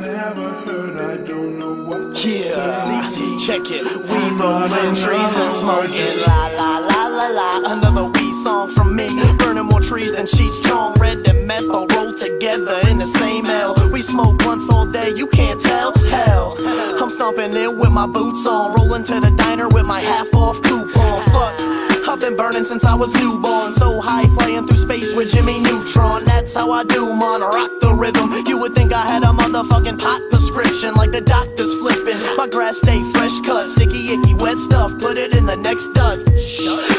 Yeah, 2.13 3.09
CT, 3.09 3.39
check 3.39 3.61
it. 3.71 3.83
We 3.83 4.37
rolling 4.37 4.95
trees 4.95 5.35
and 5.37 5.51
smoking. 5.51 6.11
La 6.27 6.47
la 6.47 6.77
la 6.77 7.07
la 7.07 7.27
la. 7.29 7.71
Another 7.71 8.05
weed 8.05 8.33
song 8.43 8.69
from 8.69 8.95
me. 8.95 9.07
Burning 9.37 9.65
more 9.65 9.79
trees 9.79 10.13
than 10.13 10.25
Cheech 10.25 10.61
Chong. 10.67 10.93
Red 10.99 11.25
and 11.27 11.47
meth 11.47 11.69
all 11.69 11.87
rolled 11.87 12.17
together 12.17 12.81
in 12.89 12.97
the 12.97 13.05
same 13.05 13.45
L. 13.45 13.75
We 13.91 14.01
smoke 14.01 14.37
blunts 14.39 14.69
all 14.69 14.85
day, 14.85 15.11
you 15.15 15.25
can't 15.27 15.61
tell. 15.61 15.95
Hell, 16.09 16.57
I'm 17.01 17.09
stomping 17.09 17.55
in 17.55 17.77
with 17.79 17.91
my 17.91 18.07
boots 18.07 18.45
on. 18.45 18.73
Rolling 18.73 19.05
to 19.05 19.19
the 19.21 19.31
diner 19.31 19.69
with 19.69 19.85
my 19.85 20.01
half 20.01 20.33
off 20.33 20.61
coupon. 20.61 21.23
Fuck. 21.31 21.61
I've 22.09 22.19
been 22.19 22.35
burning 22.35 22.65
since 22.65 22.83
I 22.83 22.93
was 22.93 23.13
newborn. 23.15 23.71
So 23.71 24.01
high, 24.01 24.27
flying 24.35 24.67
through 24.67 24.77
space 24.77 25.15
with 25.15 25.31
Jimmy 25.31 25.61
Neutron. 25.61 26.25
That's 26.51 26.65
how 26.65 26.71
I 26.73 26.83
do, 26.83 27.15
man. 27.15 27.39
Rock 27.39 27.71
the 27.79 27.93
rhythm. 27.93 28.33
You 28.45 28.57
would 28.57 28.75
think 28.75 28.91
I 28.91 29.09
had 29.09 29.23
a 29.23 29.27
motherfucking 29.27 29.97
pot 29.97 30.21
prescription, 30.29 30.93
like 30.95 31.13
the 31.13 31.21
doctor's 31.21 31.73
flipping. 31.75 32.19
My 32.35 32.45
grass 32.45 32.77
stay 32.77 33.01
fresh 33.13 33.39
cut, 33.45 33.69
sticky, 33.69 34.11
icky, 34.11 34.33
wet 34.33 34.57
stuff. 34.57 34.91
Put 34.99 35.17
it 35.17 35.33
in 35.33 35.45
the 35.45 35.55
next 35.55 35.93
dust. 35.93 36.25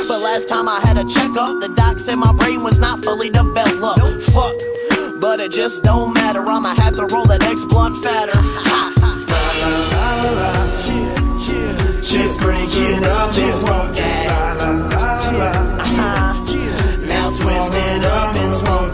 But 0.09 0.21
last 0.23 0.49
time 0.49 0.71
I 0.71 0.81
had 0.81 0.97
a 0.97 1.05
checkup, 1.05 1.61
the 1.61 1.69
doc 1.77 1.99
said 1.99 2.17
my 2.17 2.33
brain 2.33 2.65
was 2.65 2.81
not 2.81 3.05
fully 3.05 3.29
developed. 3.29 4.23
Fuck. 4.33 4.55
But 5.21 5.39
it 5.39 5.53
just 5.53 5.83
don't 5.83 6.15
matter. 6.15 6.41
I'ma 6.41 6.75
have 6.77 6.97
to 6.97 7.05
roll 7.15 7.27
the 7.27 7.37
next 7.37 7.67
blunt 7.67 8.03
fatter. 8.03 8.33
Ha. 8.35 8.89
Just 12.01 12.39
break 12.39 12.71
it 12.73 13.05
up 13.05 13.37
and 13.37 13.55
smoke 13.55 13.95
that. 13.97 14.63
Uh-huh. 14.63 16.33
Now 17.07 17.29
twist 17.29 17.75
it 17.75 18.05
up 18.05 18.35
and 18.35 18.53
smoke 18.53 18.92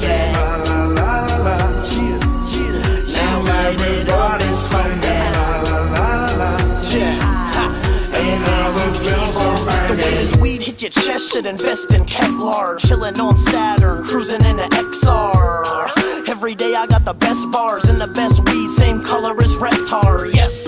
your 10.82 10.90
chest 10.90 11.32
should 11.32 11.46
invest 11.46 11.92
in 11.92 12.04
Kevlar. 12.04 12.78
Chillin' 12.78 13.18
on 13.18 13.36
Saturn, 13.36 14.04
cruising 14.04 14.44
in 14.44 14.56
the 14.56 14.62
XR. 14.64 16.28
Every 16.28 16.54
day 16.54 16.74
I 16.74 16.86
got 16.86 17.04
the 17.04 17.14
best 17.14 17.50
bars 17.50 17.84
and 17.86 18.00
the 18.00 18.06
best 18.06 18.44
weed, 18.48 18.70
same 18.70 19.02
color 19.02 19.34
as 19.40 19.56
Reptar. 19.56 20.32
Yes, 20.32 20.66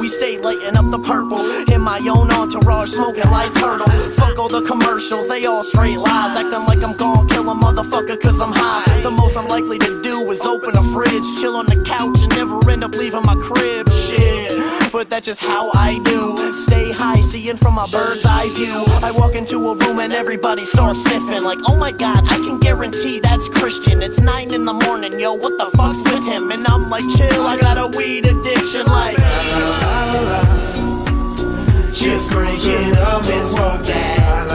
we 0.00 0.08
stay 0.08 0.38
lighting 0.38 0.76
up 0.76 0.90
the 0.90 0.98
purple 0.98 1.38
my 1.82 1.98
own 2.08 2.30
entourage, 2.30 2.90
smoking 2.90 3.28
like 3.30 3.52
turtle. 3.54 3.86
Fuck 4.12 4.38
all 4.38 4.48
the 4.48 4.62
commercials, 4.62 5.28
they 5.28 5.44
all 5.46 5.62
straight 5.62 5.98
lies, 5.98 6.36
acting 6.36 6.64
like 6.66 6.82
I'm 6.82 6.96
gon' 6.96 7.28
kill 7.28 7.48
a 7.50 7.54
motherfucker 7.54 8.20
cause 8.20 8.40
I'm 8.40 8.52
high. 8.52 9.00
The 9.00 9.10
most 9.10 9.36
I'm 9.36 9.48
likely 9.48 9.78
to 9.78 10.00
do 10.02 10.30
is 10.30 10.40
open 10.46 10.76
a 10.76 10.82
fridge, 10.92 11.24
chill 11.40 11.56
on 11.56 11.66
the 11.66 11.82
couch, 11.84 12.22
and 12.22 12.30
never 12.36 12.58
end 12.70 12.84
up 12.84 12.94
leaving 12.94 13.22
my 13.22 13.34
crib. 13.36 13.90
Shit. 13.90 14.92
But 14.92 15.10
that's 15.10 15.26
just 15.26 15.40
how 15.40 15.70
I 15.74 15.98
do. 16.04 16.52
Stay 16.52 16.92
high, 16.92 17.20
seeing 17.22 17.56
from 17.56 17.78
a 17.78 17.86
bird's 17.88 18.24
eye 18.26 18.48
view. 18.54 18.84
I 19.02 19.10
walk 19.16 19.34
into 19.34 19.56
a 19.70 19.74
room 19.74 19.98
and 19.98 20.12
everybody 20.12 20.64
starts 20.64 21.02
sniffing. 21.02 21.42
Like, 21.42 21.58
oh 21.66 21.76
my 21.76 21.92
god, 21.92 22.24
I 22.24 22.36
can 22.36 22.58
guarantee 22.58 23.18
that's 23.20 23.48
Christian. 23.48 24.02
It's 24.02 24.20
nine 24.20 24.52
in 24.52 24.64
the 24.64 24.74
morning, 24.74 25.18
yo, 25.18 25.34
what 25.34 25.58
the 25.58 25.76
fuck's 25.76 26.02
with 26.04 26.24
him? 26.24 26.50
And 26.52 26.66
I'm 26.66 26.90
like, 26.90 27.04
chill, 27.16 27.42
I 27.42 27.58
got 27.58 27.78
a 27.78 27.86
weed 27.96 28.26
addiction. 28.26 28.86
Like, 28.86 29.16
just 32.02 32.30
break 32.30 32.58
it 32.58 32.98
up 32.98 33.24
and 33.26 33.46
smoke 33.46 33.86
that. 33.86 34.48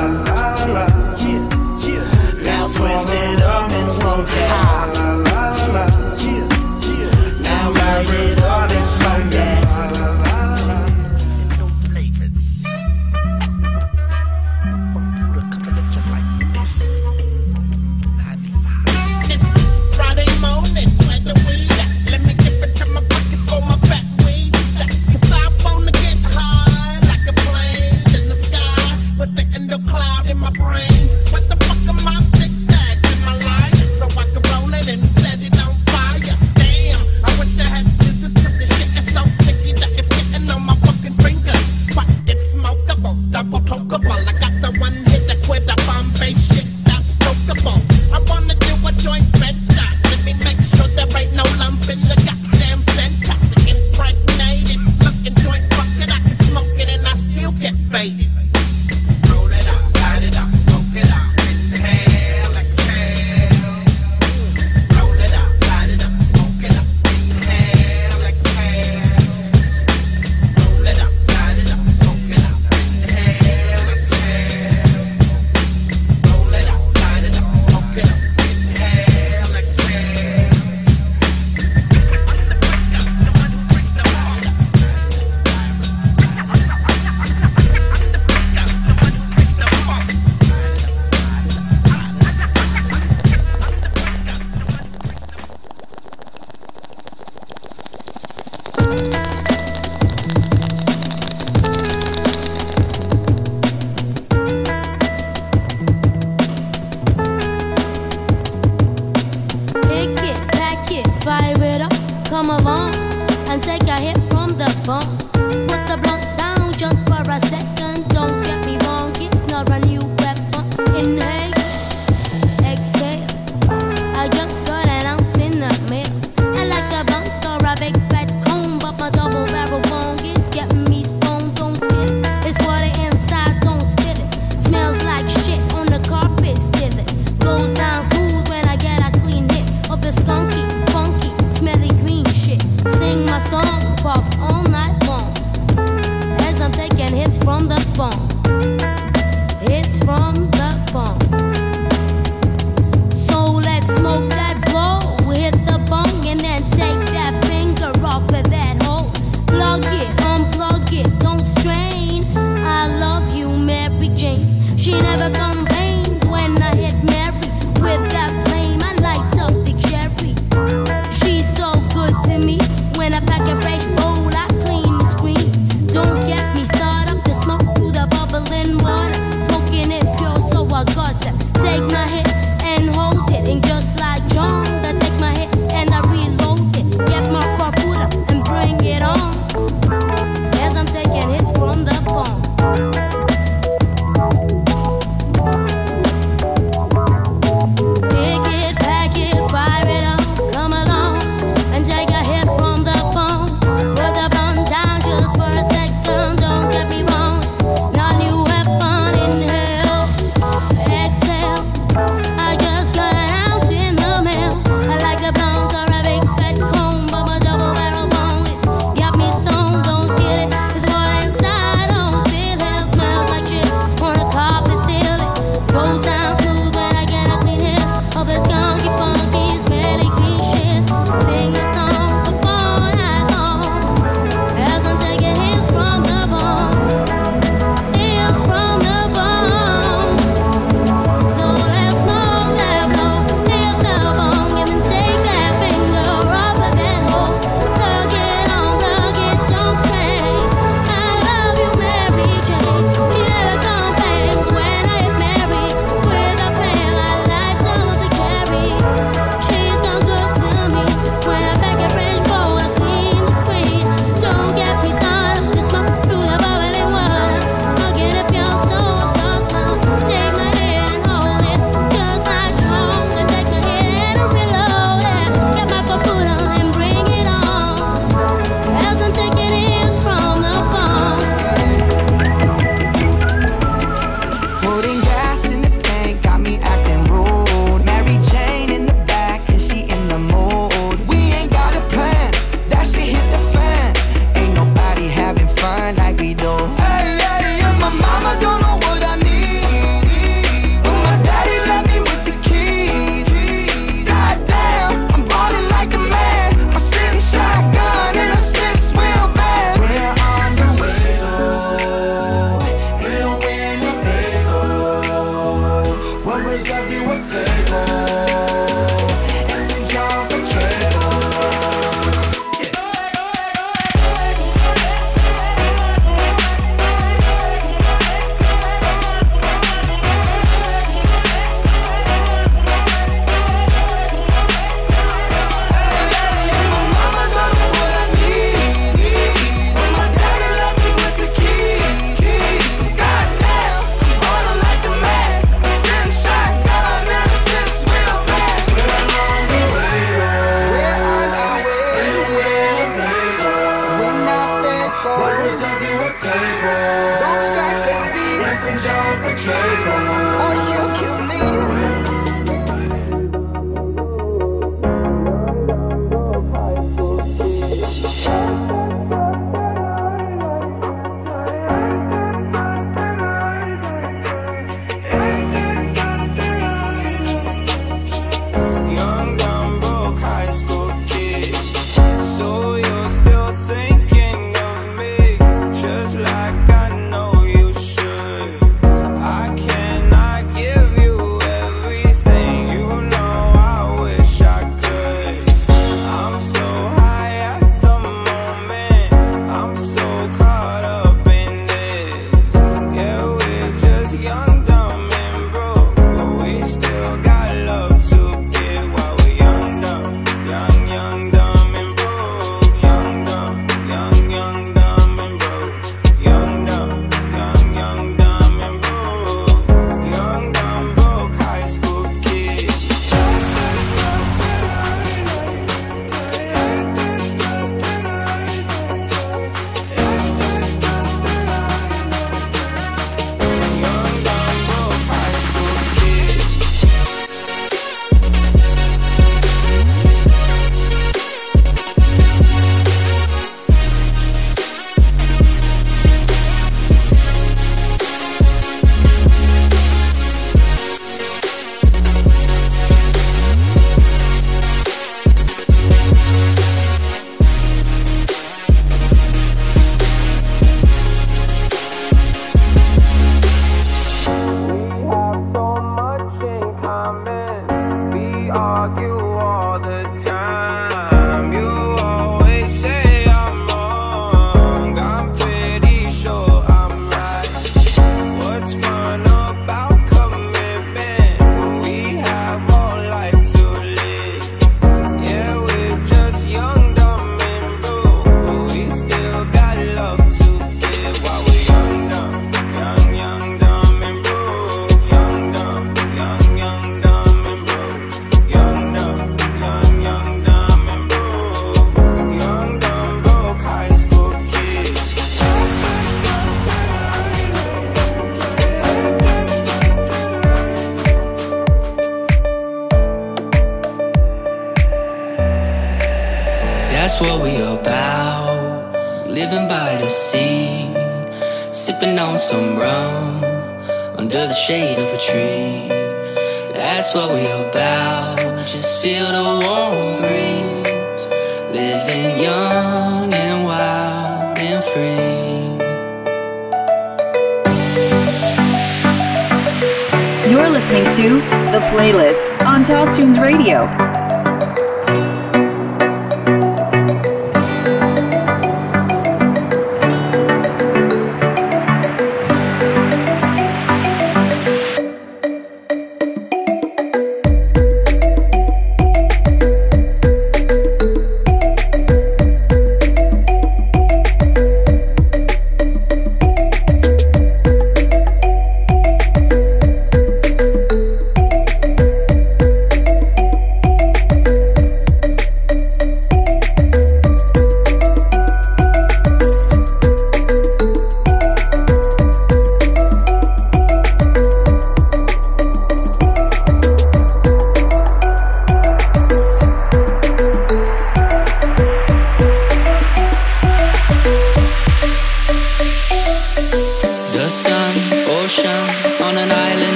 Now 2.44 2.68
twist 2.68 3.10
it 3.10 3.42
up 3.42 3.72
and 3.72 3.90
smoke 3.90 4.28
that. 4.28 4.94
Now 7.44 7.72
light 7.72 8.10
it 8.10 8.40
up 8.40 8.70
and 8.70 8.86
smoke 8.86 9.32
that. 9.32 9.67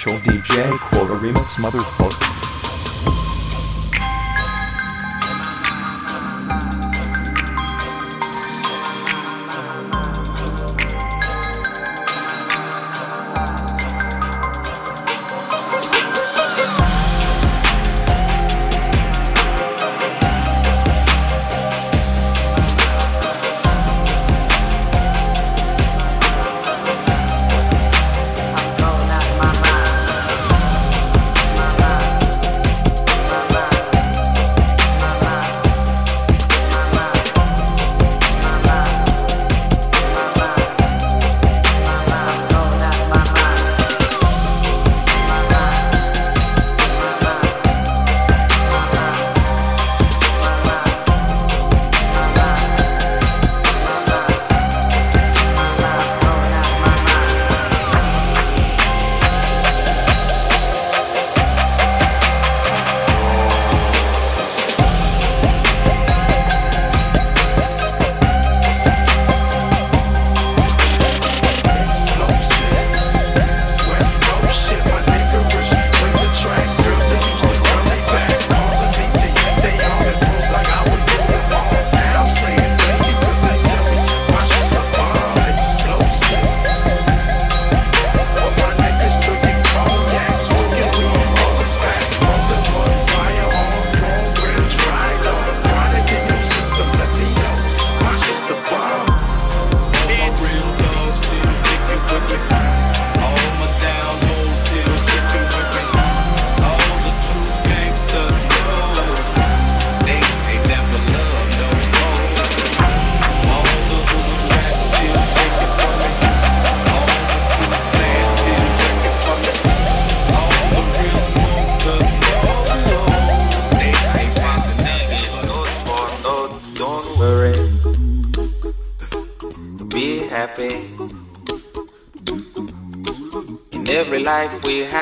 Official 0.00 0.18
DJ 0.20 0.78
Quota 0.78 1.14
Remix 1.14 1.58
motherfucker. 1.58 2.39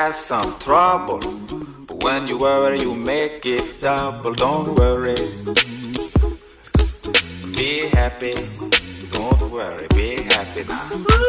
Have 0.09 0.15
some 0.15 0.57
trouble. 0.57 1.19
But 1.85 2.03
when 2.03 2.27
you 2.27 2.39
worry, 2.39 2.79
you 2.79 2.95
make 2.95 3.45
it 3.45 3.79
double. 3.79 4.33
Don't 4.33 4.73
worry. 4.75 5.15
Be 7.53 7.89
happy. 7.93 8.33
Don't 9.11 9.51
worry. 9.51 9.85
Be 9.89 10.23
happy 10.33 10.63
now. 10.67 11.28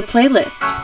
the 0.00 0.06
playlist. 0.06 0.77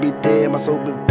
be 0.00 0.10
dead, 0.22 0.50
My 0.50 0.58
soul 0.58 0.78
been 0.78 1.09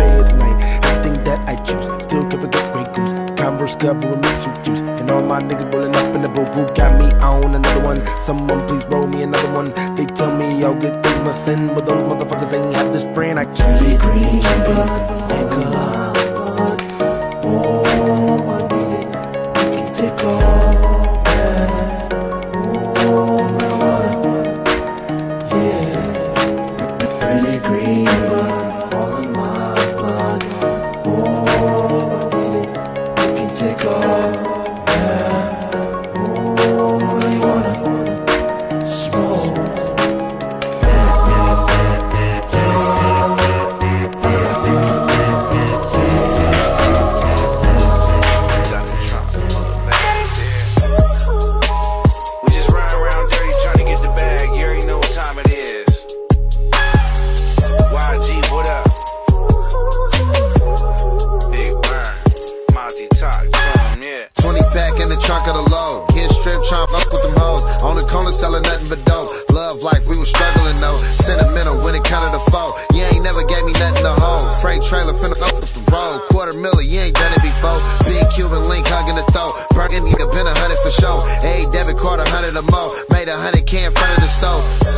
the 75.62 75.84
road. 75.92 76.24
Quarter 76.30 76.60
million, 76.60 76.88
you 76.88 77.00
ain't 77.00 77.16
done 77.16 77.34
it 77.34 77.44
before. 77.44 77.80
Big 78.08 78.24
Cuban 78.32 78.64
link 78.70 78.88
hugging 78.88 79.16
the 79.16 79.26
throat. 79.32 79.52
Burgundy, 79.76 80.16
been 80.16 80.48
a 80.48 80.56
hundred 80.60 80.80
for 80.80 80.92
show. 80.92 81.20
Sure. 81.20 81.48
A 81.48 81.66
debit 81.72 81.98
card, 81.98 82.20
a 82.20 82.28
hundred 82.30 82.56
or 82.56 82.66
more. 82.72 82.90
Made 83.12 83.28
a 83.28 83.36
hundred 83.36 83.66
K 83.66 83.86
in 83.86 83.92
front 83.92 84.16
of 84.18 84.22
the 84.24 84.30
stove. 84.30 84.89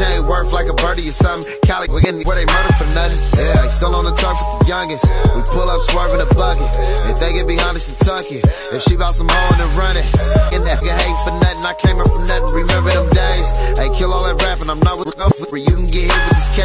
chain 0.00 0.24
worth 0.24 0.48
like 0.56 0.64
a 0.64 0.76
birdie 0.80 1.12
or 1.12 1.12
something. 1.12 1.44
Cali, 1.60 1.84
we 1.92 2.00
getting 2.00 2.24
where 2.24 2.40
they 2.40 2.48
murder 2.48 2.72
for 2.80 2.88
nothing. 2.96 3.20
Yeah, 3.36 3.60
he 3.60 3.68
still 3.68 3.92
on 3.92 4.08
the 4.08 4.16
turf 4.16 4.32
with 4.40 4.64
the 4.64 4.72
youngest. 4.72 5.04
We 5.36 5.44
pull 5.52 5.68
up 5.68 5.80
swerving 5.92 6.24
a 6.24 6.28
bucket. 6.32 6.72
If 7.12 7.20
they 7.20 7.36
get 7.36 7.44
behind 7.44 7.76
us, 7.76 7.92
and 7.92 8.00
tuck 8.00 8.24
it. 8.32 8.40
If 8.72 8.80
she 8.88 8.96
bout 8.96 9.12
some 9.12 9.28
hoe 9.28 9.60
and 9.60 9.68
it 9.68 10.08
And 10.56 10.64
that 10.64 10.80
nigga 10.80 10.96
hate 11.04 11.20
for 11.20 11.36
nothing. 11.36 11.64
I 11.68 11.76
came 11.76 12.00
up 12.00 12.08
from 12.08 12.24
nothing. 12.24 12.48
Remember 12.64 12.88
them 12.88 13.12
days. 13.12 13.52
Hey, 13.76 13.92
kill 13.92 14.08
all 14.16 14.24
that 14.24 14.40
rapping. 14.40 14.72
I'm 14.72 14.80
not 14.80 14.96
with 14.96 15.12
the 15.12 15.28
flipper. 15.36 15.60
You 15.60 15.76
can 15.76 15.84
get 15.84 16.08
hit 16.08 16.16
with 16.16 16.32
this 16.32 16.48
K. 16.56 16.64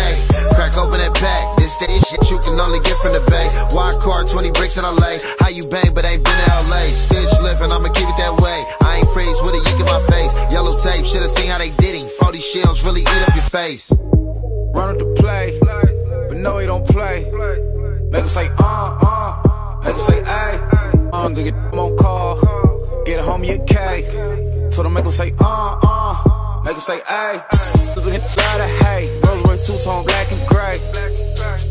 Crack 0.55 0.79
open 0.79 0.95
that 1.03 1.11
pack. 1.19 1.43
This 1.59 1.75
day 1.75 1.91
shit 2.07 2.23
you 2.31 2.39
can 2.39 2.55
only 2.55 2.79
get 2.87 2.95
from 3.03 3.11
the 3.11 3.23
bay. 3.27 3.51
Wide 3.75 3.99
car, 3.99 4.23
20 4.23 4.55
bricks 4.55 4.79
in 4.79 4.87
LA. 4.87 5.19
How 5.43 5.51
you 5.51 5.67
bang, 5.67 5.91
but 5.91 6.07
ain't 6.07 6.23
been 6.23 6.39
in 6.39 6.51
LA. 6.71 6.87
Stitch 6.87 7.35
lippin', 7.43 7.73
I'ma 7.73 7.91
keep 7.91 8.07
it 8.07 8.15
that 8.15 8.31
way. 8.39 8.59
I 8.79 9.03
ain't 9.03 9.09
freeze 9.11 9.35
with 9.43 9.59
a 9.59 9.61
yank 9.67 9.83
in 9.83 9.87
my 9.91 9.99
face. 10.07 10.31
Yellow 10.55 10.71
tape, 10.79 11.03
should've 11.03 11.35
seen 11.35 11.51
how 11.51 11.59
they 11.59 11.75
did 11.75 11.99
it. 11.99 12.07
40 12.23 12.39
shells 12.39 12.85
really 12.87 13.03
eat 13.03 13.24
up 13.27 13.35
your 13.35 13.43
face. 13.43 13.91
Run 13.91 14.89
up 14.89 14.97
the 14.99 15.15
play, 15.17 15.57
but 16.29 16.37
no, 16.37 16.57
he 16.59 16.65
don't 16.65 16.87
play. 16.87 17.23
Make 18.11 18.23
him 18.23 18.29
say, 18.29 18.49
uh, 18.59 18.97
uh, 19.01 19.81
make 19.83 19.95
him 19.95 20.03
say, 20.03 20.21
ay. 20.25 21.09
Uh, 21.13 21.29
do 21.29 21.51
on 21.79 21.97
call. 21.97 23.03
Get 23.05 23.19
a 23.19 23.23
homie 23.23 23.55
a 23.55 23.65
K. 23.65 24.69
Told 24.71 24.87
him, 24.87 24.93
make 24.93 25.05
him 25.05 25.11
say, 25.11 25.33
uh, 25.39 25.79
uh, 25.81 26.61
make 26.63 26.75
him 26.75 26.81
say, 26.81 27.01
ay. 27.07 27.43
Look 27.95 28.13
at 28.13 28.21
the 28.21 28.41
lot 28.41 28.61
of 28.61 28.69
hate. 28.85 29.09
Rolls 29.25 29.49
Royce 29.49 29.67
two 29.67 29.77
tone, 29.83 30.05
black 30.05 30.31
and 30.31 30.47
gray. 30.47 30.77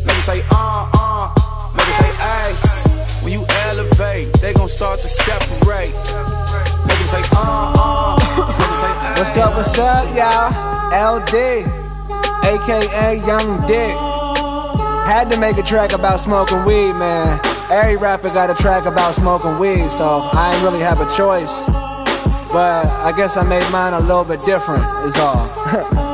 Make 0.05 0.15
him 0.15 0.23
say, 0.23 0.41
uh, 0.51 0.89
uh, 0.93 1.71
make 1.77 1.85
him 1.85 1.95
say, 2.01 2.11
ay. 2.19 2.51
When 3.23 3.33
you 3.33 3.45
elevate, 3.69 4.33
they 4.41 4.53
gon' 4.53 4.67
start 4.67 4.99
to 4.99 5.07
separate. 5.07 5.93
Make 6.87 6.97
him 6.97 7.07
say, 7.07 7.23
uh, 7.33 7.73
uh, 7.77 8.15
make 8.17 8.69
him 8.69 8.77
say, 8.81 8.91
ay. 8.91 9.15
What's 9.17 9.37
up, 9.37 9.55
what's 9.55 9.79
up, 9.79 10.15
y'all? 10.15 10.74
LD, 10.95 11.67
aka 12.45 13.21
Young 13.27 13.67
Dick. 13.67 13.91
Had 15.05 15.29
to 15.29 15.37
make 15.37 15.57
a 15.57 15.61
track 15.61 15.91
about 15.91 16.21
smoking 16.21 16.63
weed, 16.63 16.93
man. 16.93 17.37
Every 17.69 17.97
rapper 17.97 18.29
got 18.29 18.49
a 18.49 18.55
track 18.55 18.85
about 18.85 19.13
smoking 19.13 19.59
weed, 19.59 19.89
so 19.91 20.29
I 20.31 20.53
ain't 20.53 20.63
really 20.63 20.79
have 20.79 21.01
a 21.01 21.11
choice. 21.11 21.65
But 22.53 22.85
I 23.03 23.13
guess 23.17 23.35
I 23.35 23.43
made 23.43 23.69
mine 23.73 23.91
a 23.91 23.99
little 23.99 24.23
bit 24.23 24.39
different, 24.45 24.83
is 25.03 25.17
all. 25.17 25.95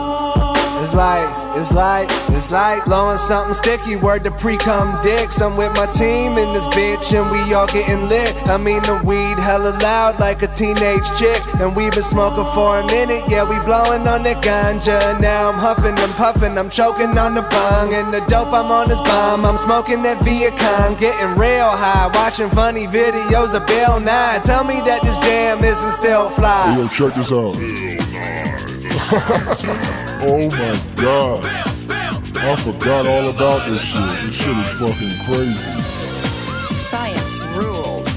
It's 0.81 0.95
like, 0.95 1.29
it's 1.61 1.71
like, 1.71 2.09
it's 2.33 2.51
like 2.51 2.85
blowing 2.85 3.19
something 3.19 3.53
sticky. 3.53 3.97
Word 3.97 4.23
to 4.23 4.31
pre-come 4.31 4.99
dicks. 5.03 5.39
I'm 5.39 5.55
with 5.55 5.71
my 5.75 5.85
team 5.85 6.39
in 6.39 6.53
this 6.53 6.65
bitch 6.73 7.13
and 7.13 7.29
we 7.29 7.53
all 7.53 7.67
getting 7.67 8.09
lit. 8.09 8.35
I 8.47 8.57
mean, 8.57 8.81
the 8.81 8.99
weed 9.05 9.37
hella 9.37 9.77
loud 9.77 10.19
like 10.19 10.41
a 10.41 10.47
teenage 10.47 11.05
chick. 11.19 11.37
And 11.61 11.75
we 11.75 11.91
been 11.91 12.01
smoking 12.01 12.49
for 12.57 12.79
a 12.79 12.85
minute. 12.87 13.21
Yeah, 13.29 13.45
we 13.45 13.63
blowing 13.63 14.07
on 14.07 14.23
the 14.23 14.33
ganja. 14.41 15.21
Now 15.21 15.51
I'm 15.51 15.59
huffing 15.59 15.93
and 15.93 16.13
puffing. 16.17 16.57
I'm 16.57 16.71
choking 16.71 17.15
on 17.15 17.35
the 17.35 17.45
bong. 17.45 17.93
And 17.93 18.11
the 18.11 18.25
dope, 18.25 18.51
I'm 18.51 18.71
on 18.71 18.89
this 18.89 19.01
bomb. 19.01 19.45
I'm 19.45 19.57
smoking 19.57 20.01
that 20.01 20.17
Viacom. 20.25 20.99
Getting 20.99 21.37
real 21.37 21.69
high. 21.69 22.09
Watching 22.15 22.49
funny 22.49 22.87
videos 22.87 23.53
of 23.53 23.67
Bill 23.67 23.99
Nye. 23.99 24.41
Tell 24.43 24.63
me 24.63 24.81
that 24.89 25.03
this 25.03 25.19
jam 25.19 25.63
isn't 25.63 25.91
still 25.91 26.31
fly. 26.31 26.75
Yo, 26.75 26.87
check 26.89 27.13
this 27.13 27.31
out. 27.31 27.53
oh 30.23 30.49
my 30.49 30.79
god. 31.01 31.43
I 32.43 32.55
forgot 32.55 33.05
all 33.07 33.29
about 33.29 33.67
this 33.69 33.83
shit. 33.83 34.01
This 34.01 34.35
shit 34.35 34.57
is 34.57 34.79
fucking 34.79 35.15
crazy. 35.25 35.71
Science 36.75 37.37
rules. 37.55 38.07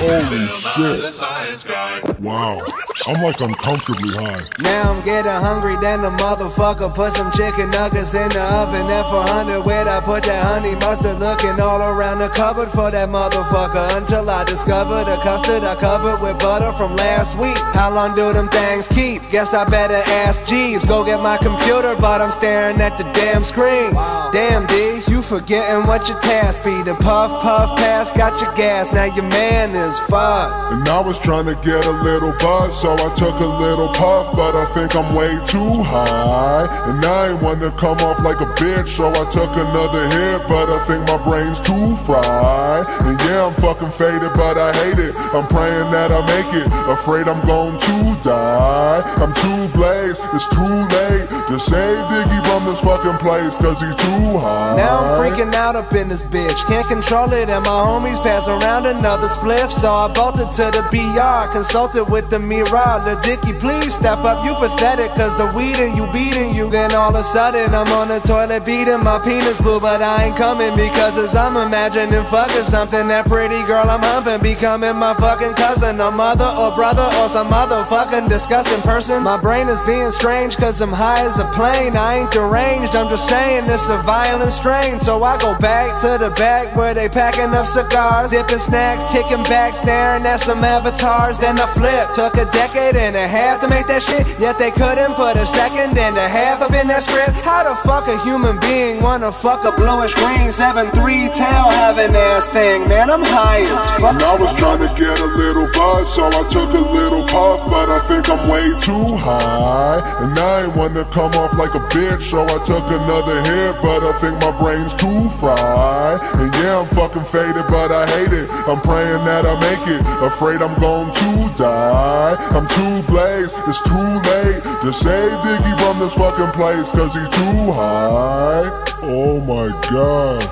Holy 0.00 0.46
shit. 0.74 2.20
Wow. 2.20 2.66
I'm 3.06 3.20
like 3.20 3.38
uncomfortably 3.38 4.16
high. 4.16 4.40
Now 4.64 4.96
I'm 4.96 5.04
getting 5.04 5.30
hungry, 5.30 5.76
then 5.76 6.00
the 6.00 6.08
motherfucker 6.08 6.88
put 6.94 7.12
some 7.12 7.30
chicken 7.32 7.68
nuggets 7.68 8.14
in 8.14 8.30
the 8.30 8.40
oven. 8.40 8.88
And 8.88 9.04
for 9.12 9.20
hundred 9.28 9.60
where 9.60 9.86
I 9.86 10.00
put 10.00 10.24
that 10.24 10.40
honey 10.40 10.74
mustard 10.76 11.20
looking 11.20 11.60
all 11.60 11.84
around 11.84 12.20
the 12.20 12.30
cupboard 12.30 12.70
for 12.70 12.90
that 12.90 13.10
motherfucker. 13.10 14.00
Until 14.00 14.30
I 14.30 14.44
discovered 14.44 15.04
the 15.04 15.20
custard 15.20 15.64
I 15.64 15.76
covered 15.76 16.22
with 16.22 16.38
butter 16.38 16.72
from 16.72 16.96
last 16.96 17.36
week. 17.36 17.58
How 17.76 17.92
long 17.92 18.14
do 18.14 18.32
them 18.32 18.48
things 18.48 18.88
keep? 18.88 19.28
Guess 19.28 19.52
I 19.52 19.68
better 19.68 20.00
ask 20.24 20.48
Jeeves. 20.48 20.86
Go 20.86 21.04
get 21.04 21.20
my 21.20 21.36
computer, 21.36 21.94
but 22.00 22.22
I'm 22.22 22.32
staring 22.32 22.80
at 22.80 22.96
the 22.96 23.04
damn 23.12 23.44
screen. 23.44 23.92
Damn 24.32 24.64
D, 24.66 25.04
you 25.12 25.20
forgetting 25.20 25.84
what 25.84 26.08
your 26.08 26.18
task 26.20 26.64
be. 26.64 26.82
The 26.82 26.94
puff 27.04 27.42
puff 27.42 27.76
pass 27.76 28.10
got 28.10 28.40
your 28.40 28.52
gas, 28.54 28.92
now 28.92 29.04
your 29.04 29.28
man 29.28 29.68
is 29.76 30.00
fucked. 30.08 30.72
And 30.72 30.88
I 30.88 31.00
was 31.00 31.20
trying 31.20 31.44
to 31.46 31.54
get 31.60 31.84
a 31.84 31.92
little 32.00 32.32
buzz, 32.40 32.80
so 32.80 32.93
I 32.94 33.10
took 33.14 33.38
a 33.40 33.46
little 33.46 33.88
puff, 33.94 34.34
but 34.34 34.54
I 34.54 34.66
think 34.74 34.94
I'm 34.96 35.14
way 35.14 35.32
too 35.44 35.82
high. 35.82 36.66
And 36.90 37.04
I 37.04 37.32
ain't 37.32 37.42
want 37.42 37.60
to 37.62 37.70
come 37.74 37.98
off 38.04 38.20
like 38.22 38.40
a 38.40 38.50
bitch, 38.60 38.88
so 38.88 39.08
I 39.08 39.24
took 39.30 39.50
another 39.56 40.04
hit, 40.12 40.42
but 40.48 40.68
I 40.68 40.78
think 40.86 41.06
my 41.08 41.18
brain's 41.22 41.60
too 41.60 41.96
fried. 42.04 42.84
And 43.08 43.16
yeah, 43.26 43.48
I'm 43.48 43.54
fucking 43.58 43.90
faded, 43.90 44.32
but 44.36 44.56
I 44.60 44.72
hate 44.84 45.00
it. 45.00 45.14
I'm 45.32 45.46
praying 45.48 45.90
that 45.90 46.12
I 46.12 46.20
make 46.28 46.50
it, 46.54 46.68
afraid 46.90 47.26
I'm 47.26 47.40
going 47.44 47.78
to 47.78 47.96
die. 48.22 49.00
I'm 49.18 49.32
too 49.32 49.62
blazed, 49.72 50.22
it's 50.34 50.48
too 50.52 50.76
late 50.92 51.26
to 51.48 51.56
save 51.58 52.04
Dicky 52.08 52.40
from 52.48 52.64
this 52.64 52.80
fucking 52.80 53.18
place, 53.18 53.58
cause 53.58 53.80
he's 53.80 53.96
too 53.96 54.38
high. 54.38 54.76
Now 54.76 55.04
I'm 55.04 55.20
freaking 55.20 55.54
out 55.54 55.76
up 55.76 55.92
in 55.92 56.08
this 56.08 56.22
bitch. 56.22 56.56
Can't 56.66 56.86
control 56.88 57.32
it, 57.32 57.48
and 57.48 57.64
my 57.64 57.80
homies 57.82 58.22
pass 58.22 58.48
around 58.48 58.86
another 58.86 59.28
spliff. 59.28 59.70
So 59.70 59.90
I 59.90 60.08
bolted 60.12 60.52
to 60.60 60.70
the 60.70 60.82
BR, 60.92 61.52
consulted 61.52 62.04
with 62.10 62.30
the 62.30 62.38
mirror. 62.38 62.83
The 62.84 63.16
Dicky, 63.24 63.56
please 63.58 63.94
step 63.94 64.18
up, 64.28 64.44
you 64.44 64.54
pathetic, 64.54 65.10
cause 65.16 65.34
the 65.36 65.48
weed 65.56 65.80
in 65.80 65.96
you 65.96 66.04
beating 66.12 66.54
you. 66.54 66.68
Then 66.68 66.94
all 66.94 67.08
of 67.08 67.20
a 67.20 67.24
sudden, 67.24 67.74
I'm 67.74 67.88
on 67.88 68.08
the 68.08 68.20
toilet 68.20 68.64
beating 68.64 69.00
my 69.00 69.18
penis 69.24 69.60
blue, 69.60 69.80
but 69.80 70.02
I 70.02 70.28
ain't 70.28 70.36
coming 70.36 70.76
because 70.76 71.16
as 71.16 71.34
I'm 71.34 71.56
imagining 71.56 72.24
fucking 72.28 72.68
something. 72.68 73.08
That 73.08 73.26
pretty 73.26 73.56
girl 73.64 73.88
I'm 73.88 74.04
humping, 74.04 74.40
becoming 74.44 74.96
my 74.96 75.14
fucking 75.14 75.54
cousin, 75.54 75.96
a 75.98 76.10
mother 76.10 76.44
or 76.60 76.74
brother 76.74 77.08
or 77.20 77.28
some 77.28 77.48
motherfucking 77.48 78.28
disgusting 78.28 78.80
person. 78.82 79.22
My 79.22 79.40
brain 79.40 79.68
is 79.68 79.80
being 79.82 80.10
strange, 80.10 80.56
cause 80.56 80.80
I'm 80.80 80.92
high 80.92 81.24
as 81.24 81.40
a 81.40 81.48
plane. 81.56 81.96
I 81.96 82.20
ain't 82.20 82.32
deranged, 82.32 82.96
I'm 82.96 83.08
just 83.08 83.28
saying 83.28 83.64
it's 83.64 83.88
a 83.88 83.96
violent 84.04 84.52
strain. 84.52 84.98
So 84.98 85.22
I 85.24 85.40
go 85.40 85.56
back 85.58 86.00
to 86.02 86.20
the 86.20 86.30
back 86.36 86.76
where 86.76 86.92
they 86.92 87.08
packing 87.08 87.54
up 87.56 87.66
cigars, 87.66 88.30
dipping 88.30 88.58
snacks, 88.58 89.04
kicking 89.08 89.42
back, 89.44 89.72
staring 89.74 90.26
at 90.26 90.40
some 90.40 90.62
avatars. 90.62 91.38
Then 91.38 91.58
I 91.58 91.66
flip, 91.72 92.12
took 92.12 92.36
a 92.36 92.44
decade 92.74 92.96
and 92.96 93.14
a 93.14 93.28
half 93.28 93.60
to 93.60 93.68
make 93.68 93.86
that 93.86 94.02
shit. 94.02 94.26
Yet 94.40 94.58
they 94.58 94.70
couldn't 94.70 95.14
put 95.14 95.36
a 95.38 95.46
second 95.46 95.96
and 95.96 96.16
a 96.18 96.28
half 96.28 96.60
up 96.60 96.74
in 96.74 96.88
that 96.90 97.06
script. 97.06 97.38
How 97.46 97.62
the 97.62 97.74
fuck 97.86 98.10
a 98.10 98.18
human 98.26 98.58
being 98.58 99.00
wanna 99.00 99.30
fuck 99.30 99.62
a 99.62 99.70
bluish 99.78 100.14
green 100.14 100.50
7-3 100.50 100.90
tail 101.30 101.70
having 101.70 102.10
ass 102.10 102.50
thing? 102.50 102.86
Man, 102.90 103.10
I'm 103.10 103.22
high 103.22 103.62
as 103.62 103.86
fuck. 104.02 104.18
And 104.18 104.22
I 104.22 104.34
was 104.34 104.50
trying 104.58 104.82
to 104.82 104.90
get 104.98 105.14
a 105.22 105.30
little 105.38 105.70
buzz, 105.70 106.10
so 106.10 106.26
I 106.26 106.42
took 106.50 106.70
a 106.74 106.82
little 106.82 107.22
puff, 107.30 107.62
but 107.70 107.86
I 107.86 108.00
think 108.10 108.26
I'm 108.26 108.42
way 108.50 108.66
too 108.82 109.14
high. 109.22 110.02
And 110.26 110.34
I 110.34 110.66
ain't 110.66 110.74
want 110.74 110.98
to 110.98 111.06
come 111.14 111.30
off 111.38 111.54
like 111.54 111.74
a 111.78 111.84
bitch, 111.94 112.26
so 112.34 112.42
I 112.42 112.58
took 112.66 112.84
another 112.90 113.38
hit, 113.46 113.78
but 113.82 114.02
I 114.02 114.12
think 114.18 114.34
my 114.42 114.50
brain's 114.58 114.94
too 114.94 115.30
fried. 115.38 116.18
And 116.42 116.50
yeah, 116.58 116.82
I'm 116.82 116.90
fucking 116.90 117.24
faded, 117.24 117.66
but 117.70 117.94
I 117.94 118.02
hate 118.18 118.34
it. 118.34 118.50
I'm 118.66 118.82
praying 118.82 119.22
that 119.30 119.46
I 119.46 119.54
make 119.62 119.84
it, 119.86 120.02
afraid 120.26 120.58
I'm 120.58 120.74
going 120.82 121.12
to 121.14 121.30
die. 121.54 122.34
I'm 122.50 122.63
too 122.68 123.02
blazed, 123.08 123.56
it's 123.66 123.82
too 123.82 124.12
late 124.30 124.62
to 124.82 124.92
save 124.92 125.32
Dicky 125.42 125.72
from 125.82 125.98
this 125.98 126.14
fucking 126.14 126.52
place, 126.52 126.92
cause 126.92 127.14
he's 127.14 127.28
too 127.28 127.72
high. 127.72 128.68
Oh 129.02 129.40
my 129.40 129.68
god. 129.90 130.42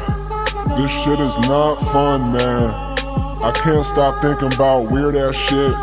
This 0.76 0.90
shit 0.90 1.20
is 1.20 1.38
not 1.40 1.76
fun, 1.92 2.32
man. 2.32 2.70
I 3.42 3.52
can't 3.54 3.84
stop 3.84 4.22
thinking 4.22 4.52
about 4.54 4.90
weird 4.90 5.16
ass 5.16 5.34
shit. 5.34 5.74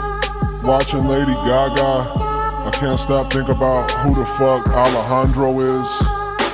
Watching 0.64 1.06
Lady 1.08 1.34
Gaga. 1.46 2.10
I 2.66 2.72
can't 2.74 3.00
stop 3.00 3.32
thinking 3.32 3.56
about 3.56 3.92
who 4.02 4.16
the 4.16 4.26
fuck 4.26 4.68
Alejandro 4.68 5.60
is. 5.60 5.90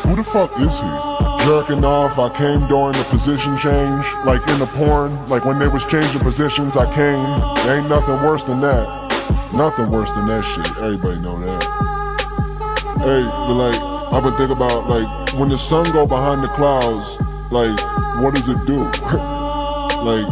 Who 0.04 0.16
the 0.16 0.24
fuck 0.24 0.52
is 0.60 0.80
he? 0.80 1.46
Jerking 1.46 1.84
off, 1.86 2.18
I 2.18 2.30
came 2.36 2.68
during 2.68 2.94
the 2.94 3.06
position 3.10 3.56
change. 3.58 4.06
Like 4.26 4.42
in 4.48 4.60
the 4.60 4.68
porn, 4.74 5.14
like 5.28 5.46
when 5.46 5.60
they 5.60 5.68
was 5.68 5.86
changing 5.88 6.22
positions, 6.22 6.76
I 6.76 6.86
came. 6.94 7.22
Ain't 7.70 7.88
nothing 7.88 8.16
worse 8.28 8.44
than 8.44 8.62
that. 8.62 9.05
Nothing 9.56 9.90
worse 9.92 10.12
than 10.12 10.28
that 10.28 10.44
shit. 10.44 10.68
Everybody 10.84 11.20
know 11.22 11.40
that. 11.40 11.64
Hey, 13.00 13.24
but 13.24 13.54
like, 13.54 13.80
I've 14.12 14.24
been 14.24 14.36
thinking 14.36 14.58
about 14.58 14.88
like 14.90 15.08
when 15.40 15.50
the 15.50 15.58
sun 15.58 15.86
go 15.94 16.06
behind 16.06 16.44
the 16.44 16.50
clouds, 16.50 17.20
like 17.52 17.78
what 18.22 18.34
does 18.34 18.50
it 18.50 18.58
do? 18.66 18.84
like, 20.04 20.28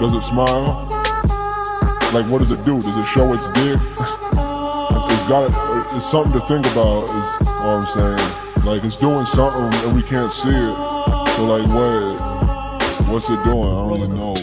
does 0.00 0.14
it 0.14 0.22
smile? 0.22 0.86
Like, 2.12 2.26
what 2.30 2.38
does 2.38 2.50
it 2.50 2.64
do? 2.64 2.80
Does 2.80 2.96
it 2.98 3.06
show 3.06 3.32
its 3.32 3.48
dick? 3.48 3.78
it's 3.78 5.28
got 5.28 5.50
it's 5.96 6.08
something 6.08 6.32
to 6.32 6.46
think 6.46 6.66
about. 6.72 7.04
Is 7.04 7.48
all 7.60 7.76
I'm 7.76 7.82
saying. 7.82 8.64
Like, 8.64 8.84
it's 8.84 8.98
doing 8.98 9.24
something 9.24 9.64
and 9.86 9.96
we 9.96 10.02
can't 10.02 10.32
see 10.32 10.48
it. 10.48 10.76
So 11.36 11.44
like, 11.44 11.66
what? 11.68 12.38
What's 13.10 13.30
it 13.30 13.42
doing? 13.44 13.68
I 13.68 13.88
don't 13.88 13.98
even 13.98 14.14
know. 14.14 14.37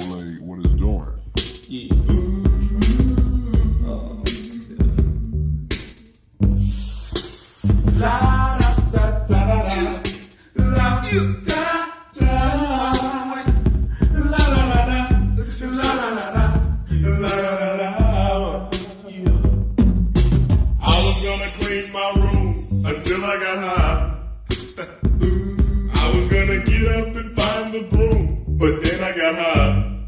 Until 22.96 23.26
I 23.26 23.36
got 23.39 23.58
high. 23.60 24.18
I 26.02 26.16
was 26.16 26.28
gonna 26.30 26.64
get 26.64 26.88
up 26.96 27.16
and 27.16 27.36
find 27.36 27.74
the 27.74 27.82
broom, 27.91 28.46
but 28.48 28.82
then 28.84 29.04
I 29.04 29.12
got 29.18 29.36
high. 29.36 30.00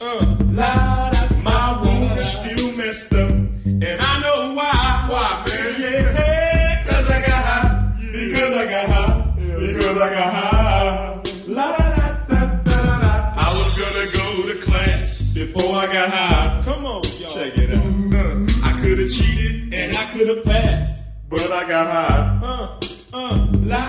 Uh, 0.00 0.36
la, 0.50 1.10
da, 1.12 1.36
my 1.42 1.80
room 1.84 2.18
is 2.18 2.26
still 2.26 2.76
messed 2.76 3.12
up, 3.14 3.30
and 3.30 3.84
I 4.00 4.20
know 4.20 4.54
why. 4.54 5.06
Why, 5.10 5.44
man? 5.46 5.80
Yeah, 5.80 6.84
cause 6.84 7.08
I 7.08 7.20
got 7.20 7.44
high. 7.44 7.92
Because 8.00 8.56
I 8.56 8.66
got 8.66 8.88
high. 8.90 9.34
Because 9.38 9.96
I 9.96 10.10
got 10.10 10.32
high. 10.34 11.22
La, 11.46 11.76
da, 11.76 11.88
da, 11.94 12.08
da, 12.26 12.40
da, 12.64 13.00
da. 13.00 13.34
I 13.36 13.48
was 13.54 13.70
gonna 13.78 14.06
go 14.18 14.52
to 14.52 14.60
class 14.60 15.34
before 15.34 15.76
I 15.76 15.86
got 15.86 16.10
high. 16.10 16.62
Come 16.64 16.84
on, 16.84 17.04
y'all. 17.20 17.32
Check 17.32 17.56
it 17.58 17.70
out. 17.74 17.84
I 18.64 18.76
could 18.80 18.98
have 18.98 19.08
cheated 19.08 19.72
and 19.72 19.96
I 19.96 20.04
could 20.12 20.28
have 20.28 20.44
passed, 20.44 20.73
but 21.34 21.50
I 21.50 21.68
got 21.68 21.86
high. 21.90 22.40
Uh, 22.42 22.78
uh, 23.12 23.46
la, 23.62 23.82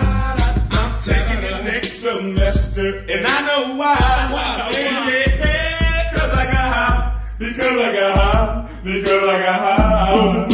I'm 0.70 1.00
taking 1.00 1.42
it 1.44 1.64
next 1.64 1.92
semester, 2.02 3.04
and 3.08 3.24
I 3.24 3.46
know 3.46 3.76
why. 3.76 3.94
Why, 4.34 4.68
man? 4.72 4.74
Yeah, 4.74 5.38
yeah, 5.38 6.10
cause 6.10 6.32
I 6.34 6.44
got 6.44 6.68
high. 6.74 7.22
Because 7.38 7.78
I 7.86 7.92
got 7.92 8.18
high. 8.18 8.68
Because 8.82 9.22
I 9.22 9.38
got 9.46 9.60
high. 9.60 9.76
Uh, 9.86 10.46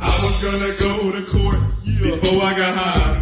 I 0.00 0.14
was 0.22 0.36
gonna 0.44 0.72
go 0.78 0.92
to 1.10 1.22
court 1.32 1.60
before 1.84 2.42
I 2.42 2.54
got 2.56 2.74
high. 2.76 3.14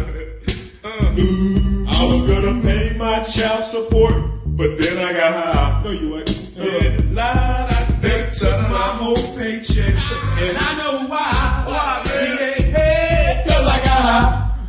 Uh, 0.83 1.19
ooh, 1.19 1.85
I 1.87 2.05
was 2.05 2.21
gonna 2.29 2.61
pay 2.61 2.95
my 2.95 3.23
child 3.23 3.63
support, 3.63 4.13
but 4.45 4.77
then 4.77 4.99
I 4.99 5.13
got 5.13 5.33
high. 5.33 5.81
No, 5.83 5.89
you 5.91 6.17
ain't. 6.17 7.15
Da, 7.15 7.67
they 8.01 8.29
took 8.37 8.59
my 8.69 8.89
whole 9.01 9.15
paycheck, 9.35 9.95
and 10.43 10.57
I 10.57 10.77
know. 10.77 10.95
Why, 11.07 11.44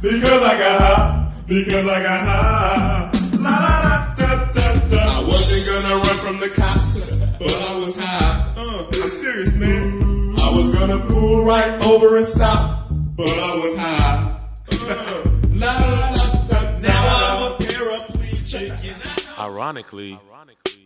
Because 0.06 0.40
I 0.42 0.56
got 0.56 0.80
high. 0.80 1.32
Because 1.48 1.88
I 1.88 2.00
got 2.00 2.20
high. 2.20 3.10
La, 3.40 3.50
da, 3.50 4.14
da, 4.14 4.52
da, 4.52 4.54
da, 4.74 4.88
da. 4.88 5.20
I 5.20 5.24
wasn't 5.26 5.66
gonna 5.82 5.96
run 5.96 6.16
from 6.18 6.38
the 6.38 6.48
cops, 6.48 7.10
but 7.10 7.52
I 7.52 7.76
was 7.76 7.98
high. 7.98 8.54
Uh, 8.56 8.86
I'm 9.02 9.10
serious, 9.10 9.56
man. 9.56 10.36
I 10.38 10.50
was 10.56 10.70
gonna 10.70 11.00
pull 11.00 11.44
right 11.44 11.82
over 11.86 12.16
and 12.18 12.26
stop, 12.26 12.86
but 13.16 13.28
I 13.28 13.56
was 13.56 13.76
high. 13.76 14.38
Uh, 14.70 15.22
la, 15.50 15.80
da, 15.80 16.14
da, 16.14 16.46
da. 16.48 16.78
Now 16.78 17.16
I'm 17.16 17.42
a 17.52 17.56
paraplegic. 17.56 18.70
and 18.70 19.02
I 19.36 19.44
Ironically, 19.44 20.20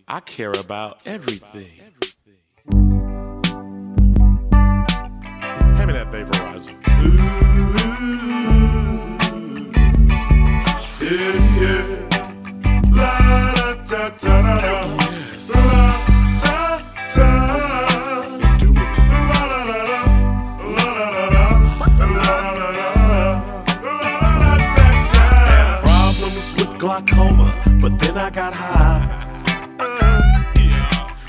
I 0.08 0.20
care 0.20 0.52
about 0.52 1.02
everything. 1.04 1.90
me 5.92 5.98
that 5.98 6.10
vaporizer. 6.10 6.74
Yeah, 6.86 8.99
glaucoma, 26.80 27.52
but 27.80 27.98
then 27.98 28.16
I 28.16 28.30
got 28.30 28.54
high. 28.54 29.04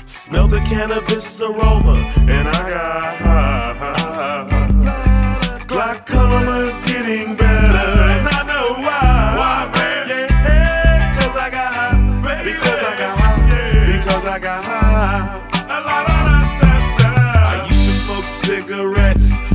Smelled 0.06 0.50
the 0.50 0.60
cannabis 0.60 1.42
aroma, 1.42 1.96
and 2.26 2.48
I 2.48 2.70
got 2.70 3.16
high. 3.16 3.61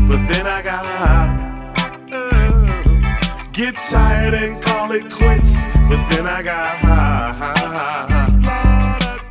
But 0.08 0.26
then 0.28 0.48
I 0.48 0.62
got 0.62 0.86
high. 0.86 1.30
Uh, 2.12 3.52
get 3.52 3.76
tired 3.82 4.34
and 4.34 4.62
call 4.62 4.92
it 4.92 5.12
quits, 5.12 5.66
but 5.90 6.08
then 6.10 6.26
I 6.26 6.42
got 6.42 6.78
high. 6.78 8.08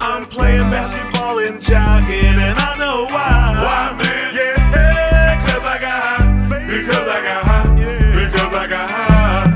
I'm 0.00 0.26
playing 0.26 0.70
basketball 0.70 1.38
and 1.38 1.60
jogging, 1.60 2.38
and 2.48 2.58
I 2.58 2.76
know 2.76 3.04
why. 3.04 3.56
Why, 3.64 3.96
man? 4.02 4.34
Yeah, 4.34 5.40
cause 5.40 5.64
I 5.64 5.78
got 5.80 6.02
high. 6.02 6.66
Because 6.66 7.08
I 7.08 7.22
got 7.22 7.44
high. 7.44 7.74
Because 8.12 8.52
I 8.52 8.66
got 8.66 8.90
high. 8.90 9.52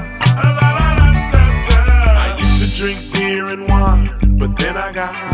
I 2.33 2.37
used 2.39 2.63
to 2.63 2.69
drink 2.77 3.13
beer 3.13 3.47
and 3.47 3.69
wine, 3.69 4.39
but 4.39 4.57
then 4.59 4.77
I 4.77 4.91
got 4.93 5.15
high. 5.15 5.30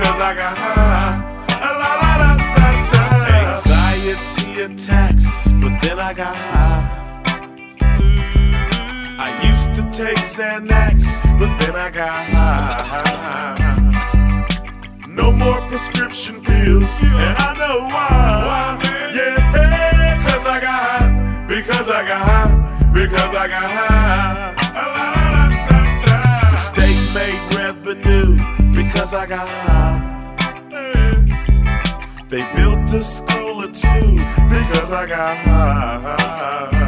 Because 0.00 0.18
I 0.18 0.34
got 0.34 0.56
high. 0.56 1.20
A 1.60 1.70
la 1.76 1.92
la 2.00 2.12
da 2.22 2.30
da 2.56 2.68
da. 2.90 3.02
Anxiety 3.50 4.50
attacks, 4.62 5.52
but 5.60 5.76
then 5.82 5.98
I 5.98 6.14
got 6.14 6.34
high. 6.34 6.84
I 9.18 9.28
used 9.46 9.74
to 9.74 9.82
take 9.92 10.16
Xanax, 10.16 11.38
but 11.38 11.54
then 11.60 11.76
I 11.76 11.90
got 11.90 12.24
high. 12.32 13.58
No 15.06 15.30
more 15.32 15.60
prescription 15.68 16.40
pills, 16.40 17.02
and 17.02 17.36
I 17.36 17.54
know 17.58 17.80
why. 17.92 18.80
Yeah, 19.14 20.18
cause 20.26 20.46
I 20.46 20.60
got 20.62 20.80
high. 20.80 21.44
Because 21.46 21.90
I 21.90 22.08
got 22.08 22.22
high. 22.26 22.90
Because 22.94 23.34
I 23.34 23.48
got 23.48 23.70
high. 23.70 24.54
A 24.72 24.84
la 24.96 25.12
da 25.12 25.50
da 25.68 25.78
da. 26.06 26.50
The 26.50 26.56
state 26.56 27.12
made 27.14 27.49
because 29.00 29.14
I 29.14 29.24
got. 29.24 29.48
They 32.28 32.44
built 32.52 32.92
a 32.92 33.00
school 33.00 33.64
or 33.64 33.68
two 33.72 34.18
because 34.46 34.92
I 34.92 35.06
got 35.06 35.38
high. 35.38 36.82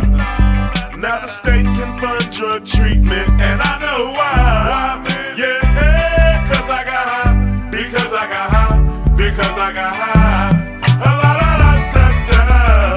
Now 0.99 1.21
the 1.23 1.27
state 1.27 1.65
can 1.65 1.99
fund 1.99 2.31
drug 2.31 2.67
treatment, 2.67 3.31
and 3.41 3.63
I 3.63 3.79
know 3.81 4.13
why. 4.13 5.03
Yeah, 5.39 6.45
cause 6.47 6.69
I 6.69 6.85
got 6.85 7.07
high. 7.09 7.71
Because 7.71 8.13
I 8.13 8.27
got 8.29 8.51
high. 8.51 9.17
Because 9.17 9.57
I 9.57 9.73
got 9.73 9.97
high. 9.97 10.59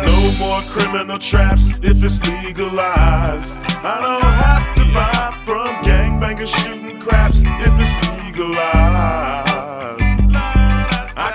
No 0.07 0.33
more 0.45 0.61
criminal 0.67 1.19
traps 1.19 1.79
if 1.81 2.03
it's 2.03 2.19
legalized. 2.43 3.59
I 3.81 4.01
don't 4.01 4.21
have 4.43 4.75
to 4.75 4.83
buy 4.93 5.39
from 5.45 5.81
gangbangers 5.85 6.53
shooting 6.53 6.99
craps 6.99 7.43
if 7.45 7.79
it's 7.79 7.95
legalized. 7.95 8.24
I 8.37 9.39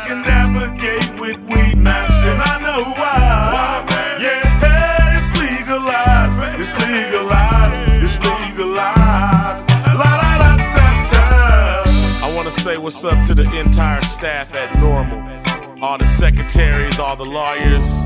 can 0.06 0.20
navigate 0.20 1.18
with 1.18 1.38
weed 1.48 1.78
maps, 1.78 2.22
and 2.24 2.42
I 2.42 2.58
know 2.60 2.84
why. 2.92 3.86
Yeah, 4.20 5.16
it's 5.16 5.32
legalized. 5.40 6.42
It's 6.60 6.74
legalized. 6.74 7.88
It's 8.02 8.18
legalized. 8.18 9.70
La 9.86 10.10
la 10.20 10.36
la 10.36 10.56
da 10.58 11.06
da. 11.06 11.84
I 12.22 12.32
want 12.34 12.46
to 12.50 12.60
say 12.60 12.76
what's 12.76 13.02
up 13.02 13.24
to 13.28 13.34
the 13.34 13.50
entire 13.58 14.02
staff 14.02 14.52
at 14.54 14.76
NORML, 14.76 15.80
all 15.80 15.96
the 15.96 16.06
secretaries, 16.06 16.98
all 16.98 17.16
the 17.16 17.24
lawyers, 17.24 18.02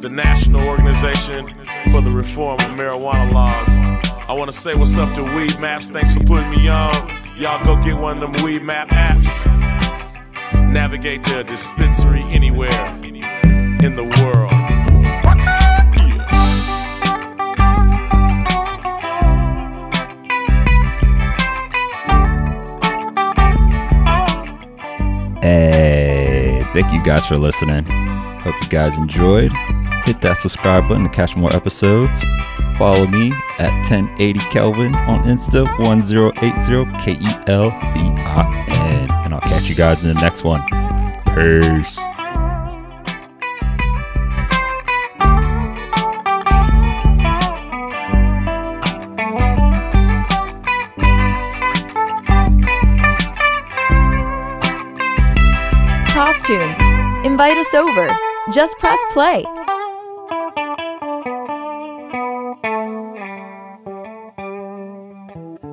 the 0.00 0.10
National 0.10 0.66
Organization 0.68 1.54
for 1.92 2.00
the 2.00 2.10
Reform 2.10 2.54
of 2.54 2.70
Marijuana 2.72 3.32
Laws. 3.32 3.68
I 4.28 4.32
want 4.32 4.50
to 4.50 4.56
say 4.56 4.74
what's 4.74 4.98
up 4.98 5.14
to 5.14 5.20
Weedmaps. 5.20 5.92
Thanks 5.92 6.14
for 6.14 6.24
putting 6.24 6.50
me 6.50 6.66
on. 6.68 7.23
Y'all 7.36 7.64
go 7.64 7.74
get 7.82 7.98
one 7.98 8.22
of 8.22 8.32
them 8.32 8.44
Weed 8.44 8.62
Map 8.62 8.88
apps. 8.90 9.44
Navigate 10.70 11.24
to 11.24 11.40
a 11.40 11.44
dispensary 11.44 12.22
anywhere 12.30 12.70
in 13.82 13.96
the 13.96 14.04
world. 14.22 14.52
Hey, 25.42 26.64
thank 26.72 26.92
you 26.92 27.02
guys 27.02 27.26
for 27.26 27.36
listening. 27.36 27.84
Hope 28.42 28.54
you 28.62 28.68
guys 28.68 28.96
enjoyed. 28.96 29.52
Hit 30.06 30.20
that 30.20 30.36
subscribe 30.36 30.88
button 30.88 31.02
to 31.02 31.10
catch 31.10 31.34
more 31.34 31.52
episodes. 31.52 32.22
Follow 32.78 33.06
me 33.06 33.32
at 33.58 33.72
1080 33.88 34.38
Kelvin 34.50 34.94
on 34.94 35.24
Insta 35.24 35.66
1080 35.78 37.04
K 37.04 37.12
E 37.12 37.28
L 37.46 37.70
V 37.70 37.76
I 37.76 38.64
N. 38.68 39.10
And 39.10 39.34
I'll 39.34 39.40
catch 39.40 39.68
you 39.68 39.74
guys 39.74 40.04
in 40.04 40.14
the 40.14 40.20
next 40.22 40.44
one. 40.44 40.62
Peace. 41.34 41.98
Tunes. 56.44 56.78
Invite 57.24 57.56
us 57.56 57.72
over. 57.72 58.14
Just 58.52 58.78
press 58.78 58.98
play. 59.12 59.44